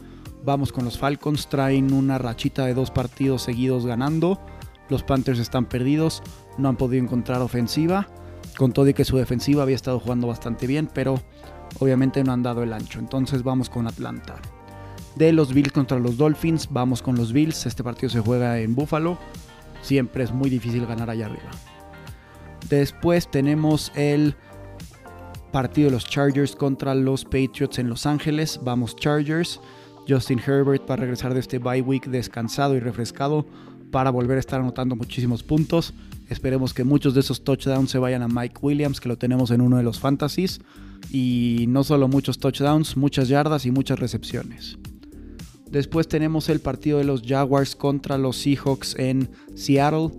Vamos 0.46 0.74
con 0.74 0.84
los 0.84 0.98
Falcons, 0.98 1.48
traen 1.48 1.94
una 1.94 2.18
rachita 2.18 2.66
de 2.66 2.74
dos 2.74 2.92
partidos 2.92 3.44
seguidos 3.44 3.86
ganando. 3.86 4.42
Los 4.90 5.02
Panthers 5.02 5.40
están 5.40 5.66
perdidos, 5.66 6.22
no 6.58 6.68
han 6.68 6.76
podido 6.76 7.02
encontrar 7.02 7.42
ofensiva. 7.42 8.08
Con 8.58 8.74
todo 8.74 8.88
y 8.90 8.94
que 8.94 9.06
su 9.06 9.18
defensiva 9.18 9.64
había 9.64 9.76
estado 9.76 10.00
jugando 10.00 10.28
bastante 10.28 10.68
bien, 10.68 10.90
pero 10.94 11.16
obviamente 11.80 12.24
no 12.24 12.34
han 12.34 12.44
dado 12.44 12.62
el 12.62 12.74
ancho. 12.74 13.00
Entonces 13.00 13.42
vamos 13.42 13.70
con 13.70 13.88
Atlanta. 13.88 14.36
De 15.16 15.32
los 15.32 15.54
Bills 15.54 15.72
contra 15.72 15.98
los 15.98 16.18
Dolphins, 16.18 16.68
vamos 16.70 17.02
con 17.02 17.16
los 17.16 17.32
Bills. 17.32 17.66
Este 17.66 17.84
partido 17.84 18.10
se 18.10 18.20
juega 18.20 18.60
en 18.60 18.76
Buffalo. 18.76 19.18
Siempre 19.82 20.26
es 20.26 20.34
muy 20.34 20.50
difícil 20.50 20.86
ganar 20.86 21.10
allá 21.10 21.28
arriba. 21.28 21.52
Después 22.70 23.32
tenemos 23.32 23.92
el 23.96 24.36
partido 25.52 25.88
de 25.88 25.94
los 25.94 26.06
Chargers 26.06 26.56
contra 26.56 26.94
los 26.96 27.24
Patriots 27.24 27.80
en 27.80 27.90
Los 27.90 28.06
Ángeles. 28.06 28.60
Vamos 28.62 28.96
Chargers. 28.96 29.62
Justin 30.08 30.40
Herbert 30.40 30.90
va 30.90 30.96
a 30.96 30.98
regresar 30.98 31.34
de 31.34 31.40
este 31.40 31.60
bye 31.60 31.82
week 31.82 32.08
descansado 32.08 32.76
y 32.76 32.80
refrescado 32.80 33.46
para 33.92 34.10
volver 34.10 34.38
a 34.38 34.40
estar 34.40 34.60
anotando 34.60 34.96
muchísimos 34.96 35.44
puntos. 35.44 35.94
Esperemos 36.30 36.74
que 36.74 36.84
muchos 36.84 37.14
de 37.14 37.20
esos 37.20 37.44
touchdowns 37.44 37.92
se 37.92 38.00
vayan 38.00 38.24
a 38.24 38.28
Mike 38.28 38.56
Williams, 38.62 39.00
que 39.00 39.10
lo 39.10 39.18
tenemos 39.18 39.52
en 39.52 39.62
uno 39.62 39.78
de 39.78 39.84
los 39.84 40.00
fantasies. 40.00 40.62
Y 41.12 41.66
no 41.68 41.84
solo 41.84 42.08
muchos 42.08 42.40
touchdowns, 42.40 42.98
muchas 42.98 43.28
yardas 43.28 43.66
y 43.66 43.72
muchas 43.72 44.00
recepciones. 44.00 44.78
Después 45.70 46.08
tenemos 46.08 46.50
el 46.50 46.60
partido 46.60 46.98
de 46.98 47.04
los 47.04 47.24
Jaguars 47.24 47.76
contra 47.76 48.18
los 48.18 48.38
Seahawks 48.38 48.96
en 48.98 49.30
Seattle. 49.56 50.10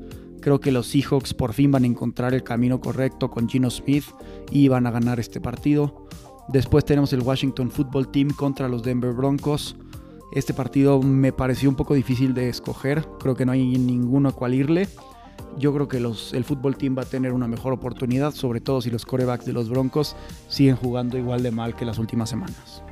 Creo 0.41 0.61
que 0.61 0.73
los 0.73 0.87
Seahawks 0.89 1.33
por 1.33 1.53
fin 1.53 1.71
van 1.71 1.85
a 1.85 1.87
encontrar 1.87 2.35
el 2.35 2.43
camino 2.43 2.81
correcto 2.81 3.31
con 3.31 3.49
Gino 3.49 3.71
Smith 3.71 4.05
y 4.51 4.69
van 4.69 4.87
a 4.87 4.91
ganar 4.91 5.21
este 5.21 5.41
partido. 5.41 6.07
Después 6.49 6.85
tenemos 6.85 7.13
el 7.13 7.23
Washington 7.23 7.71
Football 7.71 8.09
Team 8.09 8.31
contra 8.31 8.69
los 8.69 8.83
Denver 8.83 9.13
Broncos. 9.13 9.77
Este 10.33 10.53
partido 10.53 11.01
me 11.01 11.33
pareció 11.33 11.69
un 11.69 11.77
poco 11.77 11.95
difícil 11.95 12.35
de 12.35 12.49
escoger. 12.49 13.07
Creo 13.21 13.35
que 13.35 13.47
no 13.47 13.53
hay 13.53 13.79
ninguno 13.79 14.29
a 14.29 14.33
cual 14.33 14.55
irle. 14.55 14.89
Yo 15.57 15.73
creo 15.73 15.89
que 15.89 15.99
el 15.99 16.45
Football 16.45 16.77
Team 16.77 16.97
va 16.99 17.03
a 17.03 17.07
tener 17.07 17.33
una 17.33 17.47
mejor 17.47 17.73
oportunidad, 17.73 18.33
sobre 18.35 18.61
todo 18.61 18.81
si 18.81 18.91
los 18.91 19.07
corebacks 19.07 19.45
de 19.47 19.53
los 19.53 19.69
Broncos 19.69 20.17
siguen 20.49 20.77
jugando 20.77 21.17
igual 21.17 21.43
de 21.43 21.53
mal 21.53 21.77
que 21.77 21.85
las 21.85 21.99
últimas 21.99 22.29
semanas. 22.29 22.83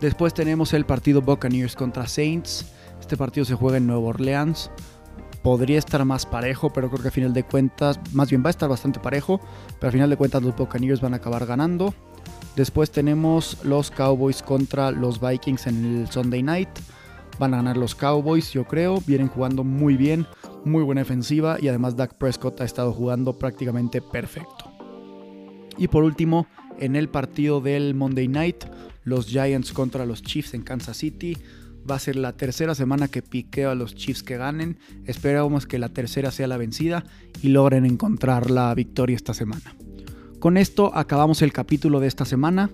Después 0.00 0.34
tenemos 0.34 0.72
el 0.74 0.86
partido 0.86 1.22
Buccaneers 1.22 1.76
contra 1.76 2.06
Saints. 2.06 2.72
Este 3.00 3.16
partido 3.16 3.44
se 3.44 3.54
juega 3.54 3.76
en 3.76 3.86
Nueva 3.86 4.08
Orleans. 4.08 4.70
Podría 5.42 5.78
estar 5.78 6.04
más 6.04 6.26
parejo, 6.26 6.70
pero 6.72 6.90
creo 6.90 7.02
que 7.02 7.08
a 7.08 7.12
final 7.12 7.32
de 7.32 7.44
cuentas, 7.44 8.00
más 8.12 8.28
bien 8.28 8.42
va 8.42 8.48
a 8.48 8.50
estar 8.50 8.68
bastante 8.68 8.98
parejo, 8.98 9.40
pero 9.78 9.88
a 9.88 9.92
final 9.92 10.10
de 10.10 10.16
cuentas 10.16 10.42
los 10.42 10.56
Buccaneers 10.56 11.00
van 11.00 11.14
a 11.14 11.18
acabar 11.18 11.46
ganando. 11.46 11.94
Después 12.56 12.90
tenemos 12.90 13.58
los 13.64 13.90
Cowboys 13.90 14.42
contra 14.42 14.90
los 14.90 15.20
Vikings 15.20 15.66
en 15.66 16.00
el 16.00 16.10
Sunday 16.10 16.42
Night. 16.42 16.68
Van 17.38 17.54
a 17.54 17.58
ganar 17.58 17.76
los 17.76 17.94
Cowboys, 17.94 18.52
yo 18.52 18.64
creo. 18.64 19.00
Vienen 19.06 19.28
jugando 19.28 19.64
muy 19.64 19.96
bien, 19.96 20.26
muy 20.64 20.82
buena 20.82 21.00
defensiva 21.02 21.58
y 21.60 21.68
además 21.68 21.96
Dak 21.96 22.14
Prescott 22.14 22.60
ha 22.60 22.64
estado 22.64 22.92
jugando 22.92 23.38
prácticamente 23.38 24.02
perfecto. 24.02 24.70
Y 25.78 25.88
por 25.88 26.04
último, 26.04 26.46
en 26.78 26.96
el 26.96 27.08
partido 27.08 27.60
del 27.60 27.94
Monday 27.94 28.28
Night, 28.28 28.64
los 29.04 29.26
Giants 29.26 29.72
contra 29.72 30.04
los 30.04 30.22
Chiefs 30.22 30.54
en 30.54 30.62
Kansas 30.62 30.96
City. 30.98 31.36
Va 31.90 31.94
a 31.94 31.98
ser 31.98 32.16
la 32.16 32.36
tercera 32.36 32.74
semana 32.74 33.08
que 33.08 33.22
piqueo 33.22 33.70
a 33.70 33.74
los 33.74 33.94
Chiefs 33.94 34.22
que 34.22 34.36
ganen. 34.36 34.78
Esperamos 35.06 35.66
que 35.66 35.78
la 35.78 35.88
tercera 35.88 36.30
sea 36.30 36.46
la 36.46 36.58
vencida 36.58 37.04
y 37.40 37.48
logren 37.48 37.86
encontrar 37.86 38.50
la 38.50 38.74
victoria 38.74 39.16
esta 39.16 39.32
semana. 39.32 39.74
Con 40.40 40.56
esto 40.56 40.90
acabamos 40.94 41.42
el 41.42 41.52
capítulo 41.52 42.00
de 42.00 42.06
esta 42.06 42.24
semana. 42.24 42.70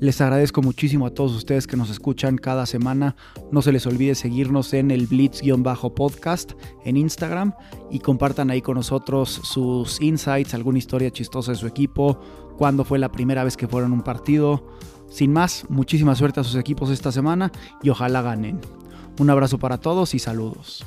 Les 0.00 0.20
agradezco 0.20 0.62
muchísimo 0.62 1.06
a 1.06 1.10
todos 1.14 1.32
ustedes 1.32 1.68
que 1.68 1.76
nos 1.76 1.88
escuchan 1.88 2.36
cada 2.36 2.66
semana. 2.66 3.14
No 3.52 3.62
se 3.62 3.70
les 3.70 3.86
olvide 3.86 4.16
seguirnos 4.16 4.74
en 4.74 4.90
el 4.90 5.06
Blitz-podcast 5.06 6.54
en 6.84 6.96
Instagram 6.96 7.52
y 7.88 8.00
compartan 8.00 8.50
ahí 8.50 8.60
con 8.60 8.74
nosotros 8.74 9.30
sus 9.44 10.00
insights, 10.00 10.54
alguna 10.54 10.78
historia 10.78 11.12
chistosa 11.12 11.52
de 11.52 11.58
su 11.58 11.68
equipo, 11.68 12.18
cuándo 12.58 12.82
fue 12.84 12.98
la 12.98 13.12
primera 13.12 13.44
vez 13.44 13.56
que 13.56 13.68
fueron 13.68 13.92
a 13.92 13.94
un 13.94 14.02
partido. 14.02 14.66
Sin 15.08 15.32
más, 15.32 15.66
muchísima 15.68 16.16
suerte 16.16 16.40
a 16.40 16.44
sus 16.44 16.56
equipos 16.56 16.90
esta 16.90 17.12
semana 17.12 17.52
y 17.80 17.90
ojalá 17.90 18.22
ganen. 18.22 18.60
Un 19.20 19.30
abrazo 19.30 19.60
para 19.60 19.78
todos 19.78 20.16
y 20.16 20.18
saludos. 20.18 20.84